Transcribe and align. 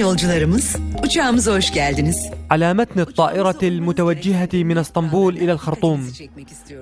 yolcularımız, 0.00 0.76
uçağımıza 1.04 1.56
hoş 1.56 1.72
geldiniz. 1.72 2.30
على 2.50 2.68
متن 2.80 3.00
الطائرة 3.06 3.62
المتوجهة 3.72 4.54
من 4.68 4.78
اسطنبول 4.84 5.32
إلى 5.42 5.52
الخرطوم 5.56 6.00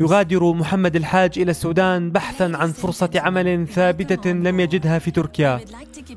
يغادر 0.00 0.42
محمد 0.60 0.94
الحاج 0.96 1.32
إلى 1.42 1.50
السودان 1.56 2.00
بحثا 2.16 2.46
عن 2.60 2.72
فرصة 2.72 3.10
عمل 3.24 3.48
ثابتة 3.76 4.30
لم 4.46 4.60
يجدها 4.60 4.98
في 4.98 5.10
تركيا 5.10 5.60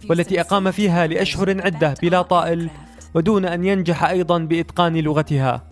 والتي 0.10 0.42
أقام 0.42 0.72
فيها 0.72 1.08
لأشهر 1.08 1.62
عدة 1.66 1.94
بلا 2.02 2.22
طائل 2.22 2.70
ودون 3.16 3.46
أن 3.46 3.64
ينجح 3.64 4.04
أيضا 4.04 4.38
بإتقان 4.38 4.98
لغتها. 4.98 5.68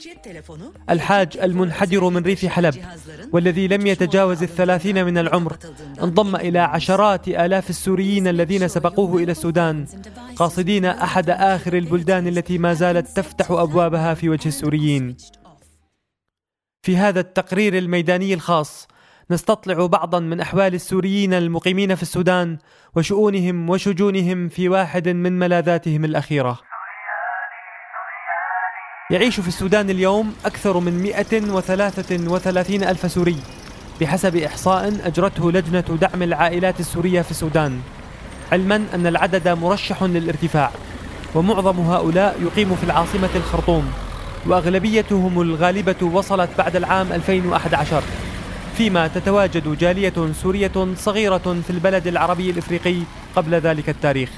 الحاج 0.89 1.37
المنحدر 1.37 2.09
من 2.09 2.23
ريف 2.23 2.45
حلب 2.45 2.75
والذي 3.33 3.67
لم 3.67 3.87
يتجاوز 3.87 4.43
الثلاثين 4.43 5.05
من 5.05 5.17
العمر 5.17 5.57
انضم 6.03 6.35
إلى 6.35 6.59
عشرات 6.59 7.27
آلاف 7.27 7.69
السوريين 7.69 8.27
الذين 8.27 8.67
سبقوه 8.67 9.23
إلى 9.23 9.31
السودان 9.31 9.85
قاصدين 10.35 10.85
أحد 10.85 11.29
آخر 11.29 11.73
البلدان 11.77 12.27
التي 12.27 12.57
ما 12.57 12.73
زالت 12.73 13.07
تفتح 13.07 13.51
أبوابها 13.51 14.13
في 14.13 14.29
وجه 14.29 14.47
السوريين. 14.47 15.17
في 16.81 16.97
هذا 16.97 17.19
التقرير 17.19 17.77
الميداني 17.77 18.33
الخاص 18.33 18.87
نستطلع 19.31 19.85
بعضا 19.85 20.19
من 20.19 20.39
أحوال 20.39 20.73
السوريين 20.73 21.33
المقيمين 21.33 21.95
في 21.95 22.01
السودان 22.01 22.57
وشؤونهم 22.95 23.69
وشجونهم 23.69 24.49
في 24.49 24.69
واحد 24.69 25.09
من 25.09 25.39
ملاذاتهم 25.39 26.05
الأخيرة. 26.05 26.68
يعيش 29.11 29.39
في 29.39 29.47
السودان 29.47 29.89
اليوم 29.89 30.33
أكثر 30.45 30.79
من 30.79 31.03
133 31.03 32.83
ألف 32.83 33.11
سوري 33.11 33.35
بحسب 34.01 34.35
إحصاء 34.35 34.93
أجرته 35.03 35.51
لجنة 35.51 35.97
دعم 36.01 36.23
العائلات 36.23 36.79
السورية 36.79 37.21
في 37.21 37.31
السودان 37.31 37.79
علما 38.51 38.85
أن 38.93 39.07
العدد 39.07 39.47
مرشح 39.47 40.03
للارتفاع 40.03 40.71
ومعظم 41.35 41.79
هؤلاء 41.79 42.39
يقيم 42.41 42.75
في 42.75 42.83
العاصمة 42.83 43.29
الخرطوم 43.35 43.91
وأغلبيتهم 44.45 45.41
الغالبة 45.41 46.05
وصلت 46.05 46.49
بعد 46.57 46.75
العام 46.75 47.13
2011 47.13 48.03
فيما 48.77 49.07
تتواجد 49.07 49.77
جالية 49.77 50.33
سورية 50.43 50.93
صغيرة 50.97 51.61
في 51.67 51.69
البلد 51.69 52.07
العربي 52.07 52.49
الإفريقي 52.49 52.95
قبل 53.35 53.55
ذلك 53.55 53.89
التاريخ. 53.89 54.29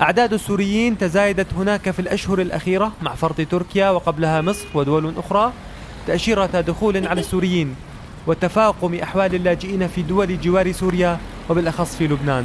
أعداد 0.00 0.32
السوريين 0.32 0.98
تزايدت 0.98 1.54
هناك 1.54 1.90
في 1.90 1.98
الأشهر 1.98 2.40
الأخيرة 2.40 2.92
مع 3.02 3.14
فرض 3.14 3.46
تركيا 3.50 3.90
وقبلها 3.90 4.40
مصر 4.40 4.66
ودول 4.74 5.14
أخرى 5.18 5.52
تأشيرة 6.06 6.46
دخول 6.46 7.06
على 7.06 7.20
السوريين 7.20 7.74
وتفاقم 8.26 8.94
أحوال 8.94 9.34
اللاجئين 9.34 9.88
في 9.88 10.02
دول 10.02 10.40
جوار 10.40 10.72
سوريا 10.72 11.18
وبالأخص 11.50 11.96
في 11.96 12.06
لبنان. 12.06 12.44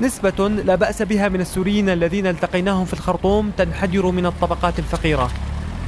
نسبة 0.00 0.48
لا 0.48 0.74
بأس 0.74 1.02
بها 1.02 1.28
من 1.28 1.40
السوريين 1.40 1.88
الذين 1.88 2.26
التقيناهم 2.26 2.84
في 2.84 2.92
الخرطوم 2.92 3.50
تنحدر 3.56 4.06
من 4.06 4.26
الطبقات 4.26 4.78
الفقيرة 4.78 5.30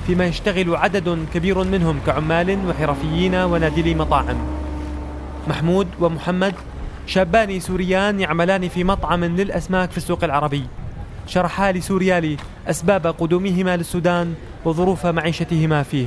فيما 0.07 0.27
يشتغل 0.27 0.77
عدد 0.77 1.27
كبير 1.35 1.65
منهم 1.65 2.01
كعمال 2.07 2.59
وحرفيين 2.69 3.35
ونادلي 3.35 3.95
مطاعم. 3.95 4.37
محمود 5.49 5.89
ومحمد 6.01 6.55
شابان 7.07 7.61
سوريان 7.61 8.21
يعملان 8.21 8.69
في 8.69 8.85
مطعم 8.85 9.25
للأسماك 9.25 9.91
في 9.91 9.97
السوق 9.97 10.25
العربي 10.25 10.67
شرحا 11.27 11.73
لسوريالي 11.73 12.37
أسباب 12.67 13.07
قدومهما 13.07 13.77
للسودان 13.77 14.35
وظروف 14.65 15.07
معيشتهما 15.07 15.83
فيه 15.83 16.07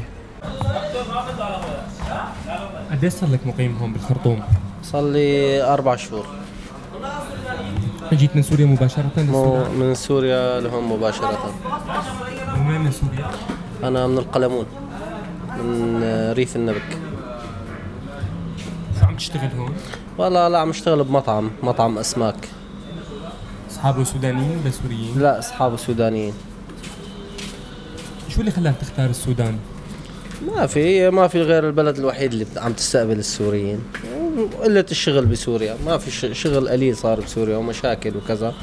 قديش 2.92 3.14
صار 3.14 3.30
لك 3.30 3.48
مقيم 3.48 3.78
هون 3.78 3.94
بالخرطوم؟ 3.94 4.42
صار 4.84 5.10
لي 5.10 5.62
أربع 5.62 5.96
شهور 5.96 6.26
جيت 8.14 8.36
من 8.36 8.42
سوريا 8.42 8.66
مباشرة 8.66 9.12
مو 9.18 9.64
من 9.70 9.96
سوريا 9.96 10.60
لهون 10.60 10.84
مباشرة 10.84 11.54
من 12.58 12.68
وين 12.70 12.82
من 12.82 12.92
سوريا؟ 12.92 13.32
أنا 13.84 14.08
من 14.08 14.18
القلمون 14.18 14.66
من 15.58 16.04
ريف 16.34 16.56
النبك 16.56 16.98
شو 19.00 19.06
عم 19.06 19.16
تشتغل 19.16 19.50
هون؟ 19.58 19.74
والله 20.18 20.48
لا 20.48 20.60
عم 20.60 20.70
اشتغل 20.70 21.04
بمطعم 21.04 21.52
مطعم 21.64 21.98
اسماك. 21.98 22.36
أصحابه 23.72 24.04
سودانيين 24.04 24.60
ولا 24.64 24.72
سوريين؟ 24.72 25.20
لا 25.20 25.40
أصحابه 25.40 25.78
سودانيين. 25.78 26.34
شو 28.30 28.40
اللي 28.40 28.52
خلاك 28.52 28.76
تختار 28.82 29.10
السودان؟ 29.10 29.58
ما 30.48 30.68
في 30.68 31.10
ما 31.10 31.28
في 31.28 31.42
غير 31.42 31.68
البلد 31.68 31.98
الوحيد 31.98 32.32
اللي 32.32 32.46
عم 32.58 32.74
تستقبل 32.74 33.20
السوريين. 33.20 33.84
قلة 34.64 34.86
الشغل 34.92 35.26
بسوريا. 35.26 35.78
ما 35.86 35.98
في 35.98 36.36
شغل 36.36 36.70
قليل 36.70 36.98
صار 36.98 37.20
بسوريا 37.20 37.58
ومشاكل 37.58 38.18
وكذا. 38.18 38.54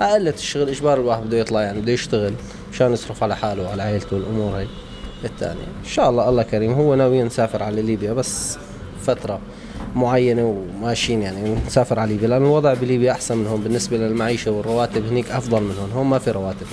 قلة 0.00 0.34
الشغل 0.34 0.68
إجبار 0.68 1.00
الواحد 1.00 1.22
بده 1.22 1.38
يطلع 1.38 1.62
يعني 1.62 1.80
بده 1.80 1.92
يشتغل 1.92 2.34
مشان 2.72 2.92
يصرف 2.92 3.22
على 3.22 3.36
حاله 3.36 3.62
وعلى 3.62 3.82
عائلته 3.82 4.16
والأمور 4.16 4.56
هي 4.56 4.66
الثانية 5.24 5.66
إن 5.84 5.88
شاء 5.88 6.10
الله 6.10 6.28
الله 6.28 6.42
كريم 6.42 6.72
هو 6.72 6.94
ناوي 6.94 7.22
نسافر 7.22 7.62
على 7.62 7.82
ليبيا 7.82 8.12
بس 8.12 8.58
فترة. 9.02 9.40
معينة 9.94 10.44
وماشيين 10.80 11.22
يعني 11.22 11.56
نسافر 11.66 11.98
على 11.98 12.12
ليبيا. 12.12 12.28
لأن 12.28 12.42
الوضع 12.42 12.74
بليبيا 12.74 13.12
أحسن 13.12 13.38
من 13.38 13.46
هون 13.46 13.60
بالنسبة 13.60 13.96
للمعيشة 13.96 14.50
والرواتب 14.50 15.06
هنيك 15.06 15.30
أفضل 15.30 15.62
من 15.62 15.74
هون. 15.80 15.90
هون 15.90 16.06
ما 16.06 16.18
في 16.18 16.30
رواتب. 16.30 16.66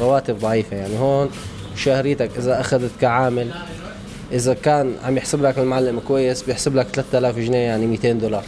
رواتب 0.00 0.38
ضعيفة 0.38 0.76
يعني. 0.76 0.98
هون 0.98 1.28
شهريتك 1.76 2.30
إذا 2.38 2.60
أخذت 2.60 2.90
كعامل 3.00 3.50
إذا 4.32 4.54
كان 4.54 4.94
عم 5.04 5.16
يحسب 5.16 5.42
لك 5.42 5.58
المعلم 5.58 6.00
كويس 6.08 6.42
بيحسب 6.42 6.76
لك 6.76 6.86
3000 6.86 7.38
جنيه 7.38 7.58
يعني 7.58 7.86
200 7.86 8.12
دولار. 8.12 8.44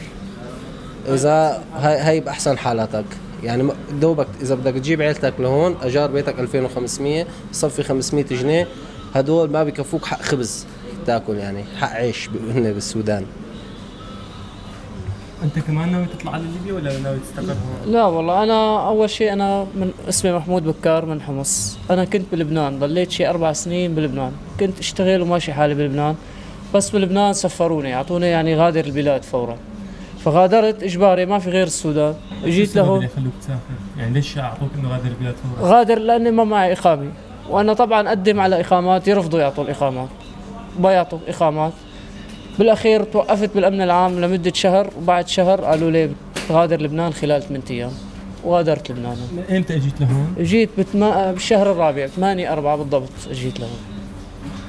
إذا 1.08 1.62
هاي 1.74 2.02
هي 2.02 2.20
بأحسن 2.20 2.58
حالاتك. 2.58 3.04
يعني 3.44 3.72
دوبك 4.00 4.26
إذا 4.42 4.54
بدك 4.54 4.74
تجيب 4.74 5.02
عيلتك 5.02 5.34
لهون 5.38 5.76
أجار 5.82 6.10
بيتك 6.10 6.38
2500 6.40 7.26
صفي 7.52 7.82
500 7.82 8.24
جنيه 8.24 8.68
هدول 9.14 9.50
ما 9.50 9.64
بكفوك 9.64 10.04
حق 10.04 10.22
خبز 10.22 10.66
تاكل 11.06 11.36
يعني 11.36 11.64
حق 11.80 11.90
عيش 11.92 12.28
بالسودان. 12.54 13.24
أنت 15.44 15.58
كمان 15.58 15.92
ناوي 15.92 16.06
تطلع 16.06 16.32
على 16.32 16.42
ليبيا 16.42 16.72
ولا 16.72 16.98
ناوي 16.98 17.18
تستقر 17.18 17.52
هون؟ 17.52 17.92
لا 17.92 18.04
والله 18.04 18.42
أنا 18.42 18.88
أول 18.88 19.10
شيء 19.10 19.32
أنا 19.32 19.66
من 19.74 19.90
اسمي 20.08 20.32
محمود 20.32 20.64
بكار 20.64 21.04
من 21.04 21.20
حمص. 21.20 21.78
أنا 21.90 22.04
كنت 22.04 22.24
بلبنان 22.32 22.78
ضليت 22.78 23.10
شيء 23.10 23.30
أربع 23.30 23.52
سنين 23.52 23.94
بلبنان. 23.94 24.32
كنت 24.60 24.78
اشتغل 24.78 25.22
وماشي 25.22 25.52
حالي 25.52 25.74
بلبنان 25.74 26.14
بس 26.74 26.90
بلبنان 26.90 27.32
سفروني 27.32 27.94
أعطوني 27.94 28.26
يعني 28.26 28.56
غادر 28.56 28.84
البلاد 28.84 29.22
فورا. 29.22 29.56
فغادرت 30.24 30.82
إجباري 30.82 31.26
ما 31.26 31.38
في 31.38 31.50
غير 31.50 31.66
السودان. 31.66 32.14
اجيت 32.44 32.76
لهون. 32.76 33.02
يخلوك 33.02 33.32
تسافر؟ 33.40 33.58
يعني 33.98 34.14
ليش 34.14 34.38
أعطوك 34.38 34.70
إنه 34.78 34.88
غادر 34.88 35.06
البلاد 35.06 35.34
فورا؟ 35.34 35.70
غادر 35.70 35.98
لأني 35.98 36.30
ما 36.30 36.44
معي 36.44 36.72
إقامة. 36.72 37.12
وأنا 37.48 37.72
طبعا 37.72 38.08
أقدم 38.08 38.40
على 38.40 38.60
إقامات 38.60 39.08
يرفضوا 39.08 39.40
يعطوا 39.40 39.64
الإقامات. 39.64 40.08
ما 40.80 40.92
يعطوا 40.92 41.18
إقامات. 41.28 41.72
بالأخير 42.58 43.04
توقفت 43.04 43.54
بالأمن 43.54 43.80
العام 43.80 44.20
لمدة 44.20 44.52
شهر 44.54 44.90
وبعد 44.98 45.28
شهر 45.28 45.60
قالوا 45.60 45.90
لي 45.90 46.10
غادر 46.50 46.82
لبنان 46.82 47.12
خلال 47.12 47.42
8 47.42 47.64
أيام. 47.70 47.92
وغادرت 48.44 48.90
لبنان. 48.90 49.16
إمتى 49.50 49.76
إجيت 49.76 50.00
لهون؟ 50.00 50.34
جيت 50.40 50.70
بتما... 50.78 51.32
بالشهر 51.32 51.72
الرابع 51.72 52.06
8 52.06 52.52
4 52.52 52.76
بالضبط 52.76 53.10
إجيت 53.30 53.60
لهون. 53.60 53.78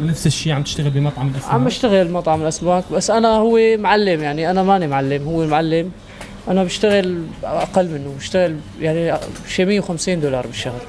ونفس 0.02 0.28
الشيء 0.28 0.54
عم 0.54 0.64
تشتغل 0.64 0.90
بمطعم 0.90 1.28
الاسماك؟ 1.28 1.54
عم 1.54 1.66
بشتغل 1.66 2.08
بمطعم 2.08 2.42
الاسماك 2.42 2.84
بس 2.92 3.12
أنا 3.12 3.28
هو 3.28 3.60
معلم 3.78 4.24
يعني 4.24 4.52
أنا 4.52 4.64
ماني 4.64 4.88
معلم 4.88 5.28
هو 5.28 5.46
معلم. 5.46 5.92
أنا 6.48 6.64
بشتغل 6.64 7.24
أقل 7.44 7.88
منه 7.88 8.14
بشتغل 8.18 8.56
يعني 8.82 9.18
شيء 9.48 9.66
150 9.66 10.22
دولار 10.22 10.48
بالشهر. 10.48 10.82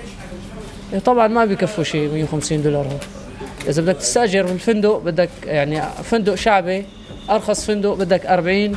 طبعا 1.05 1.29
ما 1.29 1.45
بكفوا 1.45 1.85
شيء 1.85 2.11
150 2.13 2.63
دولار 2.63 2.87
هون. 2.87 2.99
إذا 3.69 3.83
بدك 3.83 3.97
تستأجر 3.97 4.47
بالفندق 4.47 4.99
بدك 4.99 5.31
يعني 5.45 5.83
فندق 5.83 6.35
شعبي 6.35 6.85
أرخص 7.31 7.65
فندق 7.65 7.95
بدك 7.95 8.27
40 8.27 8.77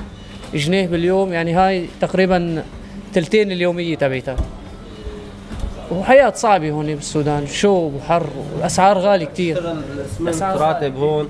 جنيه 0.53 0.87
باليوم 0.87 1.33
يعني 1.33 1.53
هاي 1.53 1.85
تقريبا 2.01 2.63
ثلثين 3.13 3.51
اليومية 3.51 3.95
تبعتها. 3.95 4.35
وحياة 5.91 6.33
صعبة 6.35 6.71
هون 6.71 6.85
بالسودان 6.85 7.47
شوب 7.47 7.93
وحر 7.93 8.27
والأسعار 8.55 8.97
غالية 8.97 9.25
كثير 9.25 9.75
راتب 10.41 10.95
هون 10.95 11.29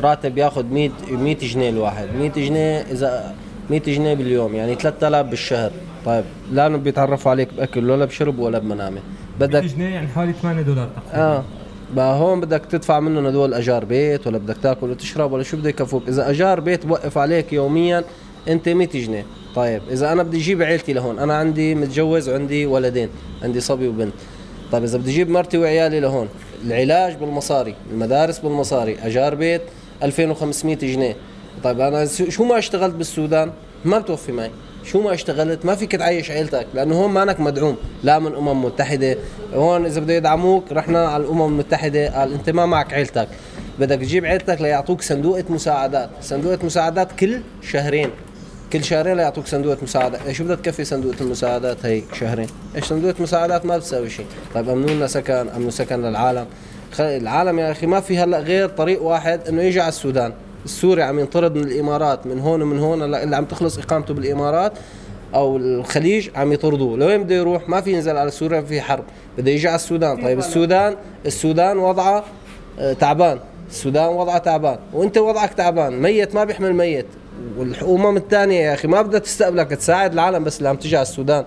راتب 0.00 0.38
ياخذ 0.38 0.64
100 0.64 0.90
100 1.10 1.36
جنيه 1.36 1.70
الواحد. 1.70 2.08
100 2.18 2.30
جنيه 2.30 2.80
إذا 2.80 3.34
100 3.70 3.80
جنيه 3.80 4.14
باليوم 4.14 4.54
يعني 4.54 4.74
3000 4.74 5.26
بالشهر. 5.26 5.70
طيب 6.06 6.24
لا 6.52 6.68
بيتعرفوا 6.68 7.30
عليك 7.30 7.54
بأكل 7.54 7.90
ولا 7.90 8.04
بشرب 8.04 8.38
ولا 8.38 8.58
بمنامة. 8.58 9.00
بدك 9.40 9.62
100 9.62 9.72
جنيه 9.72 9.94
يعني 9.94 10.08
حوالي 10.08 10.32
8 10.32 10.62
دولار 10.62 10.88
تقريبا. 10.88 11.24
آه. 11.24 11.44
بقى 11.94 12.20
هون 12.20 12.40
بدك 12.40 12.66
تدفع 12.70 13.00
منهم 13.00 13.26
هدول 13.26 13.54
أجار 13.54 13.84
بيت 13.84 14.26
ولا 14.26 14.38
بدك 14.38 14.56
تاكل 14.62 14.90
وتشرب 14.90 15.32
ولا 15.32 15.42
شو 15.42 15.56
بده 15.56 15.68
يكفوك. 15.68 16.08
إذا 16.08 16.30
أجار 16.30 16.60
بيت 16.60 16.86
بوقف 16.86 17.18
عليك 17.18 17.52
يوميا 17.52 18.04
أنت 18.48 18.68
100 18.68 18.88
جنيه. 18.88 19.26
طيب 19.56 19.82
إذا 19.90 20.12
أنا 20.12 20.22
بدي 20.22 20.36
أجيب 20.36 20.62
عيلتي 20.62 20.92
لهون 20.92 21.18
أنا 21.18 21.34
عندي 21.34 21.74
متجوز 21.74 22.28
وعندي 22.28 22.66
ولدين 22.66 23.08
عندي 23.42 23.60
صبي 23.60 23.88
وبنت. 23.88 24.14
طيب 24.72 24.84
إذا 24.84 24.98
بدي 24.98 25.10
أجيب 25.10 25.30
مرتي 25.30 25.58
وعيالي 25.58 26.00
لهون 26.00 26.28
العلاج 26.66 27.16
بالمصاري 27.16 27.74
المدارس 27.92 28.38
بالمصاري 28.38 28.96
أجار 29.02 29.34
بيت 29.34 29.62
2500 30.02 30.76
جنيه. 30.76 31.16
طيب 31.64 31.80
أنا 31.80 32.06
شو 32.06 32.44
ما 32.44 32.58
اشتغلت 32.58 32.94
بالسودان؟ 32.94 33.52
ما 33.84 33.98
بتوفي 33.98 34.32
معي. 34.32 34.50
شو 34.84 35.00
ما 35.00 35.14
اشتغلت 35.14 35.64
ما 35.64 35.74
فيك 35.74 35.92
تعيش 35.92 36.30
عيلتك 36.30 36.66
لأنه 36.74 36.94
هون 36.94 37.10
مانك 37.10 37.40
مدعوم 37.40 37.76
لا 38.02 38.18
من 38.18 38.34
أمم 38.34 38.64
متحدة. 38.64 39.16
هون 39.54 39.86
إذا 39.86 40.00
بده 40.00 40.14
يدعموك 40.14 40.72
رحنا 40.72 41.08
على 41.08 41.24
الأمم 41.24 41.46
المتحدة 41.46 42.18
قال 42.18 42.32
انت 42.32 42.50
ما 42.50 42.66
معك 42.66 42.92
عيلتك. 42.92 43.28
بدك 43.78 43.98
تجيب 43.98 44.24
عيلتك 44.24 44.60
ليعطوك 44.60 45.02
صندوقة 45.02 45.44
مساعدات. 45.48 46.10
صندوقة 46.20 46.58
مساعدات 46.64 47.12
كل 47.12 47.40
شهرين. 47.62 48.10
كل 48.72 48.84
شهرين 48.84 49.16
ليعطوك 49.16 49.46
صندوقة 49.46 49.78
مساعدات 49.82 50.20
إيش 50.26 50.42
بدها 50.42 50.56
تكفي 50.56 50.84
صندوقة 50.84 51.16
المساعدات 51.20 51.86
هي 51.86 52.02
شهرين؟ 52.12 52.46
إيش 52.76 52.84
صندوقة 52.84 53.14
مساعدات؟ 53.18 53.66
ما 53.66 53.76
بتساوي 53.76 54.10
شيء. 54.10 54.26
طيب 54.54 54.68
أمنوا 54.68 54.90
لنا 54.90 55.06
سكن 55.06 55.48
أمنوا 55.56 55.70
سكن 55.70 56.02
للعالم. 56.02 56.46
العالم 57.00 57.58
يا 57.58 57.70
أخي 57.70 57.86
ما 57.86 58.00
في 58.00 58.18
هلأ 58.18 58.38
غير 58.38 58.68
طريق 58.68 59.02
واحد 59.02 59.48
إنه 59.48 59.62
يجي 59.62 59.80
على 59.80 59.88
السودان. 59.88 60.32
السوري 60.64 61.02
عم 61.02 61.18
ينطرد 61.18 61.56
من 61.56 61.64
الإمارات 61.64 62.26
من 62.26 62.40
هون 62.40 62.62
ومن 62.62 62.78
هون 62.78 63.02
اللي 63.02 63.36
عم 63.36 63.44
تخلص 63.44 63.78
إقامته 63.78 64.14
بالإمارات 64.14 64.72
أو 65.34 65.56
الخليج 65.56 66.28
عم 66.34 66.52
يطردوه. 66.52 66.98
لوين 66.98 67.22
بده 67.22 67.34
يروح؟ 67.34 67.68
ما 67.68 67.80
في 67.80 67.92
ينزل 67.92 68.16
على 68.16 68.30
سوريا 68.30 68.60
في 68.60 68.80
حرب. 68.80 69.04
بده 69.38 69.50
يجي 69.50 69.68
على 69.68 69.74
السودان. 69.76 70.22
طيب 70.22 70.38
السودان 70.38 70.96
السودان 71.26 71.78
وضعه 71.78 72.24
آه، 72.78 72.92
تعبان. 72.92 73.38
السودان 73.70 74.08
وضعه 74.08 74.38
تعبان. 74.38 74.78
وأنت 74.92 75.18
وضعك 75.18 75.52
تعبان. 75.54 76.02
ميت 76.02 76.34
ما 76.34 76.44
بيحمل 76.44 76.74
ميت. 76.74 77.06
والامم 77.58 78.16
الثانية 78.16 78.60
يا 78.60 78.74
أخي 78.74 78.88
ما 78.88 79.02
بدها 79.02 79.20
تستقبلك 79.20 79.70
تساعد 79.70 80.12
العالم 80.12 80.44
بس 80.44 80.58
اللي 80.58 80.68
عم 80.68 80.76
تجي 80.76 80.96
على 80.96 81.02
السودان. 81.06 81.44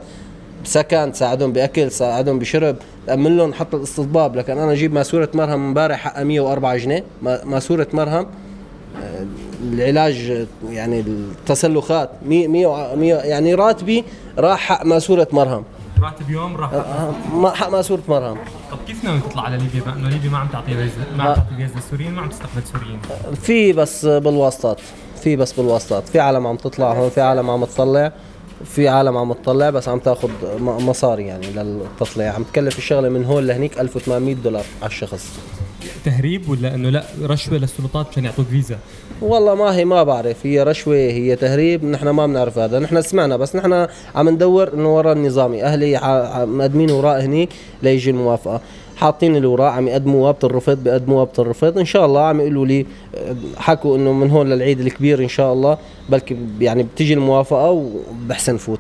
بسكن 0.64 1.12
تساعدهم 1.12 1.54
بأكل 1.54 1.90
تساعدهم 1.90 2.40
بشرب. 2.40 2.76
تأمن 3.08 3.38
لهم 3.38 3.54
حتى 3.54 3.78
الاستطباب. 3.78 4.36
لكن 4.36 4.58
أنا 4.58 4.72
أجيب 4.72 4.94
ماسوره 4.94 5.30
مرهم 5.34 5.68
امبارح 5.68 6.00
حقها 6.00 6.24
104 6.24 6.78
جنيه. 6.78 7.04
ماسوره 7.22 7.88
مرهم. 7.94 8.28
العلاج 9.64 10.48
يعني 10.70 11.00
التسلخات. 11.00 12.10
100 12.26 12.48
100 12.48 13.16
يعني 13.16 13.54
راتبي 13.56 14.04
راح 14.38 14.60
حق 14.60 14.86
ماسورة 14.86 15.28
مرهم. 15.32 15.64
راتب 16.02 16.30
يوم 16.30 16.58
راح 16.58 16.72
ما 17.34 17.52
حق 17.52 17.70
ماسورة 17.70 18.02
مرهم. 18.08 18.38
طب 18.72 18.78
كيف 18.88 19.04
ناوي 19.04 19.20
تطلع 19.20 19.42
على 19.42 19.58
ليبيا 19.58 19.82
بما 19.82 19.94
إنه 19.94 20.10
ليبيا 20.10 20.30
ما 20.30 20.38
عم 20.38 20.48
تعطي 20.48 20.76
غاز 20.76 20.90
ما 21.18 21.24
عم 21.24 21.36
تعطي 21.36 21.64
غاز 21.64 21.76
للسوريين 21.76 22.14
ما 22.14 22.22
عم 22.22 22.30
تستقبل 22.30 22.62
سوريين. 22.74 23.00
في 23.42 23.74
بس 23.74 24.06
بالواسطات. 24.06 24.80
في 25.24 25.36
بس 25.36 25.54
بالواسطات. 25.54 26.08
في 26.08 26.20
عالم 26.20 26.48
عم 26.48 26.56
تطلع 26.56 26.94
هون 26.94 27.10
في 27.10 27.22
عالم 27.22 27.50
عم 27.50 27.66
تطلع. 27.66 28.12
في 28.66 28.88
عالم 28.88 29.18
عم 29.18 29.34
تطلع 29.34 29.70
بس 29.70 29.90
عم 29.90 30.00
تاخذ 30.00 30.30
مصاري 30.62 31.26
يعني 31.26 31.48
للتطلع 31.48 32.26
عم 32.26 32.44
تكلف 32.44 32.78
الشغلة 32.78 33.10
من 33.10 33.26
هون 33.26 33.48
لهنيك 33.48 33.80
1800 33.80 34.36
دولار 34.36 34.64
على 34.82 34.90
الشخص. 34.90 35.40
تهريب 36.08 36.50
ولا 36.50 36.76
إنه 36.76 36.90
لا 36.90 37.04
رشوة 37.22 37.58
للسلطات 37.58 38.08
مشان 38.12 38.26
يعطوك 38.26 38.46
فيزا؟ 38.46 38.78
والله 39.22 39.56
ما 39.56 39.76
هي 39.76 39.86
ما 39.86 40.04
بعرف. 40.04 40.46
هي 40.46 40.64
رشوة 40.64 40.96
هي 40.96 41.36
تهريب. 41.36 41.86
نحن 41.86 42.10
ما 42.10 42.28
بنعرف 42.28 42.58
هذا. 42.58 42.80
نحن 42.80 43.02
سمعنا 43.02 43.38
بس 43.38 43.56
نحن 43.56 43.88
عم 44.16 44.30
ندور 44.30 44.74
إنه 44.74 44.96
وراء 44.96 45.14
النظامي. 45.14 45.64
أهلي 45.64 46.00
مقدمين 46.46 46.92
وراء 46.92 47.22
هنيك 47.22 47.50
ليجي 47.84 48.10
الموافقة. 48.10 48.62
حاطين 48.98 49.36
الاوراق 49.36 49.72
عم 49.72 49.88
يقدموا 49.88 50.26
وابط 50.28 50.46
الرفض 50.46 50.78
بيقدموا 50.84 51.20
وابط 51.20 51.40
الرفض. 51.40 51.78
إن 51.78 51.86
شاء 51.86 52.06
الله 52.06 52.22
عم 52.22 52.40
يقولوا 52.40 52.66
لي 52.66 52.86
حكوا 53.58 53.98
إنه 53.98 54.14
من 54.14 54.30
هون 54.32 54.50
للعيد 54.50 54.80
الكبير 54.80 55.24
إن 55.24 55.28
شاء 55.28 55.54
الله 55.54 55.78
بلكي 56.10 56.38
يعني 56.60 56.84
بتيجي 56.84 57.14
الموافقة 57.14 57.70
وبحسن 57.70 58.58
فوت. 58.58 58.80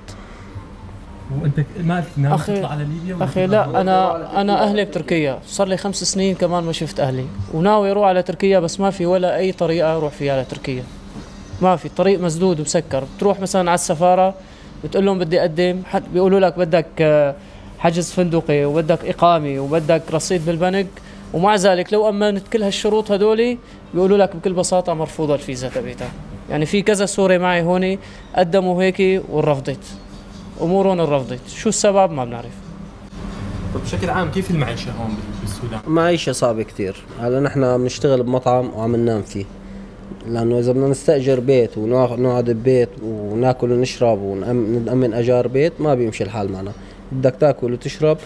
وأنت 1.41 1.59
ما 1.83 2.03
ناوي 2.17 2.37
تطلع 2.37 2.71
على 2.71 2.85
ليبيا 2.85 3.25
أخي 3.25 3.47
لا 3.47 3.81
أنا 3.81 4.41
أنا 4.41 4.63
أهلي 4.63 4.85
بتركيا 4.85 5.39
صار 5.47 5.67
لي 5.67 5.77
خمس 5.77 6.03
سنين 6.03 6.35
كمان 6.35 6.63
ما 6.63 6.71
شفت 6.71 6.99
أهلي. 6.99 7.25
وناوي 7.53 7.91
أروح 7.91 8.07
على 8.07 8.23
تركيا 8.23 8.59
بس 8.59 8.79
ما 8.79 8.89
في 8.89 9.05
ولا 9.05 9.37
أي 9.37 9.51
طريقة 9.51 9.97
أروح 9.97 10.13
فيها 10.13 10.33
على 10.33 10.45
تركيا. 10.45 10.83
ما 11.61 11.75
في 11.75 11.85
الطريق 11.85 12.19
مسدود 12.19 12.59
ومسكر. 12.59 13.03
بتروح 13.17 13.39
مثلا 13.39 13.69
على 13.69 13.75
السفارة 13.75 14.33
بتقول 14.83 15.05
لهم 15.05 15.19
بدي 15.19 15.39
أقدم. 15.41 15.81
بيقولوا 16.13 16.39
لك 16.39 16.57
بدك 16.57 16.87
آه، 17.01 17.35
حجز 17.79 18.11
فندقي 18.11 18.65
وبدك 18.65 19.05
إقامة 19.05 19.59
وبدك 19.59 20.01
رصيد 20.13 20.45
بالبنك. 20.45 20.87
ومع 21.33 21.55
ذلك 21.55 21.93
لو 21.93 22.09
أمنت 22.09 22.47
كل 22.47 22.63
هالشروط 22.63 23.11
هدول 23.11 23.57
بيقولوا 23.93 24.17
لك 24.17 24.35
بكل 24.35 24.53
بساطة 24.53 24.93
مرفوضة 24.93 25.33
الفيزا 25.33 25.69
تبعتها. 25.69 26.11
يعني 26.49 26.65
في 26.65 26.81
كذا 26.81 27.05
سوري 27.05 27.37
معي 27.37 27.61
هون 27.61 27.97
قدموا 28.35 28.83
هيك 28.83 29.23
ورفضت. 29.29 29.83
امورهم 30.61 30.99
رفضت 31.01 31.39
شو 31.47 31.69
السبب؟ 31.69 32.11
ما 32.11 32.25
بنعرف. 32.25 32.53
طب 33.73 33.81
بشكل 33.81 34.09
عام 34.09 34.31
كيف 34.31 34.51
المعيشة 34.51 34.91
هون 34.91 35.17
بالسودان؟ 35.41 35.79
معيشة 35.87 36.31
صعبة 36.31 36.63
كثير 36.63 36.95
هلا 37.21 37.39
نحن 37.39 37.77
بنشتغل 37.77 38.23
بمطعم 38.23 38.69
وعم 38.75 38.95
ننام 38.95 39.21
فيه. 39.21 39.45
لأنه 40.27 40.59
إذا 40.59 40.71
بدنا 40.71 40.87
نستأجر 40.87 41.39
بيت 41.39 41.77
ونقعد 41.77 42.49
ببيت 42.49 42.89
وناكل 43.03 43.71
ونشرب 43.71 44.21
ونامن 44.21 45.13
أجار 45.13 45.47
بيت 45.47 45.73
ما 45.79 45.95
بيمشي 45.95 46.23
الحال 46.23 46.51
معنا. 46.51 46.71
بدك 47.11 47.35
تاكل 47.39 47.73
وتشرب 47.73 48.17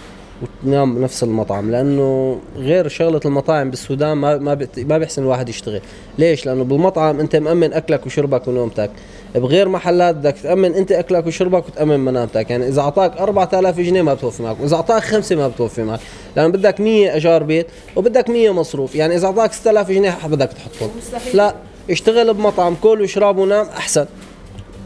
وتنام 0.42 0.96
بنفس 0.96 1.24
المطعم 1.24 1.72
لأنه 1.72 2.40
غير 2.56 2.88
شغلة 2.88 3.22
المطاعم 3.26 3.70
بالسودان 3.70 4.18
ما 4.18 4.38
ما 4.38 4.68
ما 4.78 4.98
بيحسن 4.98 5.22
الواحد 5.22 5.50
يشتغل. 5.50 5.82
ليش؟ 6.18 6.46
لأنه 6.46 6.64
بالمطعم 6.64 7.20
أنت 7.20 7.36
مأمن 7.36 7.74
أكلك 7.74 8.06
وشربك 8.06 8.48
ونومتك. 8.48 8.92
بغير 9.36 9.70
محلات 9.70 10.16
بدك 10.16 10.36
تأمن 10.44 10.74
أنت 10.74 10.92
أكلك 10.92 11.28
وشربك 11.28 11.68
وتأمن 11.68 12.00
منامتك. 12.00 12.50
يعني 12.50 12.68
إذا 12.68 12.82
أعطاك 12.82 13.18
4000 13.18 13.80
جنيه 13.80 14.02
ما 14.02 14.14
بتوفي 14.14 14.44
معك 14.44 14.60
وإذا 14.62 14.76
أعطاك 14.76 15.04
خمسة 15.04 15.36
ما 15.36 15.48
بتوفي 15.48 15.84
معك. 15.84 16.00
لأنه 16.36 16.48
بدك 16.48 16.82
100 16.82 17.14
ايجار 17.14 17.44
بيت 17.44 17.68
وبدك 17.96 18.30
100 18.30 18.50
مصروف. 18.50 18.96
يعني 18.96 19.16
إذا 19.16 19.28
أعطاك 19.28 19.54
6000 19.54 19.92
جنيه 19.92 20.18
بدك 20.28 20.50
تحطهم 20.54 20.90
لا 21.34 21.56
اشتغل 21.90 22.34
بمطعم 22.34 22.76
كل 22.82 23.02
وشرب 23.02 23.38
ونام 23.38 23.66
أحسن. 23.66 24.06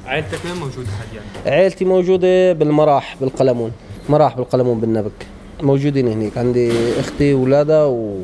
عائلتك 0.05 0.39
وين 0.45 0.55
موجودة 0.55 0.87
حاليا؟ 0.87 1.55
عائلتي 1.57 1.85
موجودة 1.85 2.53
بالمراح 2.53 3.15
بالقلمون. 3.21 3.71
مراح 4.09 4.37
بالقلمون 4.37 4.79
بالنبك. 4.79 5.34
موجودين 5.61 6.07
هنيك 6.07 6.37
عندي 6.37 6.71
أختي 6.99 7.33
واولادها 7.33 7.85
و... 7.85 8.21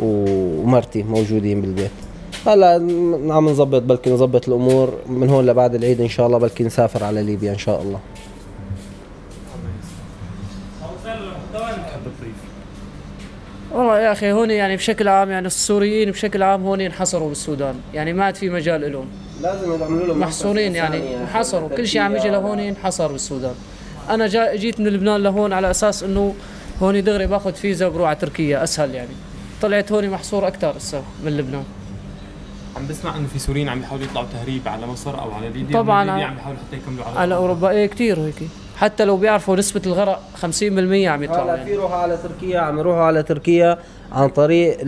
ومرتي 0.00 1.02
موجودين 1.02 1.60
بالبيت. 1.60 1.90
هلا 2.46 2.74
عم 3.34 3.48
نظبط 3.48 3.82
بلكي 3.82 4.10
نظبط 4.10 4.48
الأمور 4.48 4.94
من 5.06 5.30
هون 5.30 5.46
لبعد 5.46 5.74
العيد 5.74 6.00
إن 6.00 6.08
شاء 6.08 6.26
الله 6.26 6.38
بلكي 6.38 6.64
نسافر 6.64 7.04
على 7.04 7.22
ليبيا 7.22 7.52
إن 7.52 7.58
شاء 7.58 7.82
الله. 7.82 8.00
والله 13.72 14.00
يا 14.00 14.12
أخي 14.12 14.32
هون 14.32 14.50
يعني 14.50 14.76
بشكل 14.76 15.08
عام 15.08 15.30
يعني 15.30 15.46
السوريين 15.46 16.10
بشكل 16.10 16.42
عام 16.42 16.66
هون 16.66 16.80
انحصروا 16.80 17.28
بالسودان. 17.28 17.74
يعني 17.94 18.12
ما 18.12 18.24
عاد 18.24 18.34
في 18.34 18.50
مجال 18.50 18.92
لهم 18.92 19.06
لازم 19.42 19.80
يعملوا 19.80 20.06
لهم 20.06 20.20
محصورين 20.20 20.74
يعني 20.74 21.16
انحصروا. 21.16 21.68
كل 21.68 21.86
شيء 21.86 22.00
عم 22.00 22.16
يجي 22.16 22.28
لهون 22.28 22.60
انحصر 22.60 23.12
بالسودان. 23.12 23.54
أنا 24.10 24.26
جا 24.26 24.56
جيت 24.56 24.80
من 24.80 24.86
لبنان 24.86 25.22
لهون 25.22 25.52
على 25.52 25.70
أساس 25.70 26.02
إنه 26.02 26.34
هون 26.82 27.04
دغري 27.04 27.26
باخذ 27.26 27.52
فيزا 27.52 27.86
وبروح 27.86 28.08
على 28.08 28.16
تركيا 28.16 28.64
أسهل 28.64 28.94
يعني. 28.94 29.14
طلعت 29.62 29.92
هون 29.92 30.10
محصور 30.10 30.46
أكثر 30.46 30.76
هسه 30.76 31.02
من 31.24 31.36
لبنان. 31.36 31.64
عم 32.76 32.86
بسمع 32.90 33.16
إنه 33.16 33.26
في 33.32 33.38
سوريين 33.38 33.68
عم 33.68 33.80
يحاولوا 33.80 34.06
يطلعوا 34.06 34.26
تهريب 34.32 34.68
على 34.68 34.86
مصر 34.86 35.20
أو 35.20 35.30
على 35.30 35.48
ليبيا 35.48 35.74
طبعا 35.74 36.04
ليبيا 36.04 36.24
عم 36.24 36.36
يحاولوا 36.36 36.60
حتى 36.68 36.76
يكملوا 36.76 37.04
على 37.04 37.18
على 37.18 37.34
أوروبا. 37.34 37.70
إيه 37.70 37.86
كثير 37.86 38.20
هيك. 38.20 38.34
حتى 38.76 39.04
لو 39.04 39.16
بيعرفوا 39.16 39.56
نسبة 39.56 39.82
الغرق 39.86 40.20
50% 40.42 41.08
عم 41.08 41.22
يطلعوا 41.22 41.52
هلا 41.52 41.64
في 41.64 41.70
يروحوا 41.72 41.96
على 41.96 42.16
تركيا 42.16 42.60
عم 42.60 42.78
يروحوا 42.78 43.02
على 43.02 43.22
تركيا 43.22 43.78
عن 44.12 44.28
طريق 44.28 44.78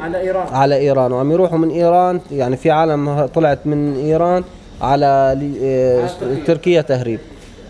على 0.00 0.20
إيران. 0.20 0.54
على 0.54 0.76
إيران. 0.76 1.12
وعم 1.12 1.32
يروحوا 1.32 1.58
من 1.58 1.70
إيران 1.70 2.20
يعني 2.32 2.56
في 2.56 2.70
عالم 2.70 3.26
طلعت 3.26 3.66
من 3.66 3.96
إيران 3.96 4.44
على 4.80 5.38
تركيا 6.46 6.82
تهريب. 6.82 7.20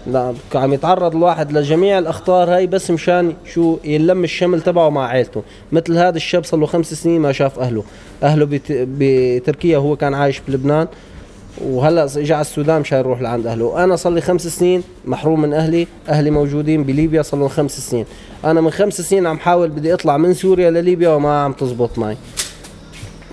لا 0.06 0.34
عم 0.54 0.72
يتعرض 0.72 1.16
الواحد 1.16 1.52
لجميع 1.52 1.98
الأخطار 1.98 2.54
هاي 2.54 2.66
بس 2.66 2.90
مشان 2.90 3.34
شو 3.54 3.78
يلم 3.84 4.24
الشمل 4.24 4.60
تبعه 4.60 4.88
مع 4.88 5.06
عائلته 5.06 5.42
مثل 5.72 5.96
هذا 5.96 6.16
الشاب 6.16 6.44
صار 6.44 6.60
له 6.60 6.66
خمس 6.66 6.94
سنين 6.94 7.20
ما 7.20 7.32
شاف 7.32 7.58
أهله. 7.58 7.84
أهله 8.22 8.44
بت... 8.44 8.62
بتركيا 8.70 9.78
هو 9.78 9.96
كان 9.96 10.14
عايش 10.14 10.40
بلبنان. 10.48 10.86
وهلأ 11.64 12.04
اجى 12.04 12.34
على 12.34 12.40
السودان 12.40 12.80
مشان 12.80 12.98
يروح 12.98 13.20
لعند 13.20 13.46
أهله. 13.46 13.84
أنا 13.84 13.96
صار 13.96 14.12
لي 14.12 14.20
خمس 14.20 14.46
سنين 14.46 14.82
محروم 15.04 15.42
من 15.42 15.52
أهلي. 15.52 15.86
أهلي 16.08 16.30
موجودين 16.30 16.84
بليبيا 16.84 17.22
صار 17.22 17.40
لهم 17.40 17.48
خمس 17.48 17.90
سنين. 17.90 18.04
أنا 18.44 18.60
من 18.60 18.70
خمس 18.70 19.00
سنين 19.00 19.26
عم 19.26 19.38
حاول 19.38 19.68
بدي 19.68 19.94
أطلع 19.94 20.16
من 20.16 20.34
سوريا 20.34 20.70
لليبيا 20.70 21.08
وما 21.08 21.42
عم 21.42 21.52
تزبط 21.52 21.98
معي. 21.98 22.16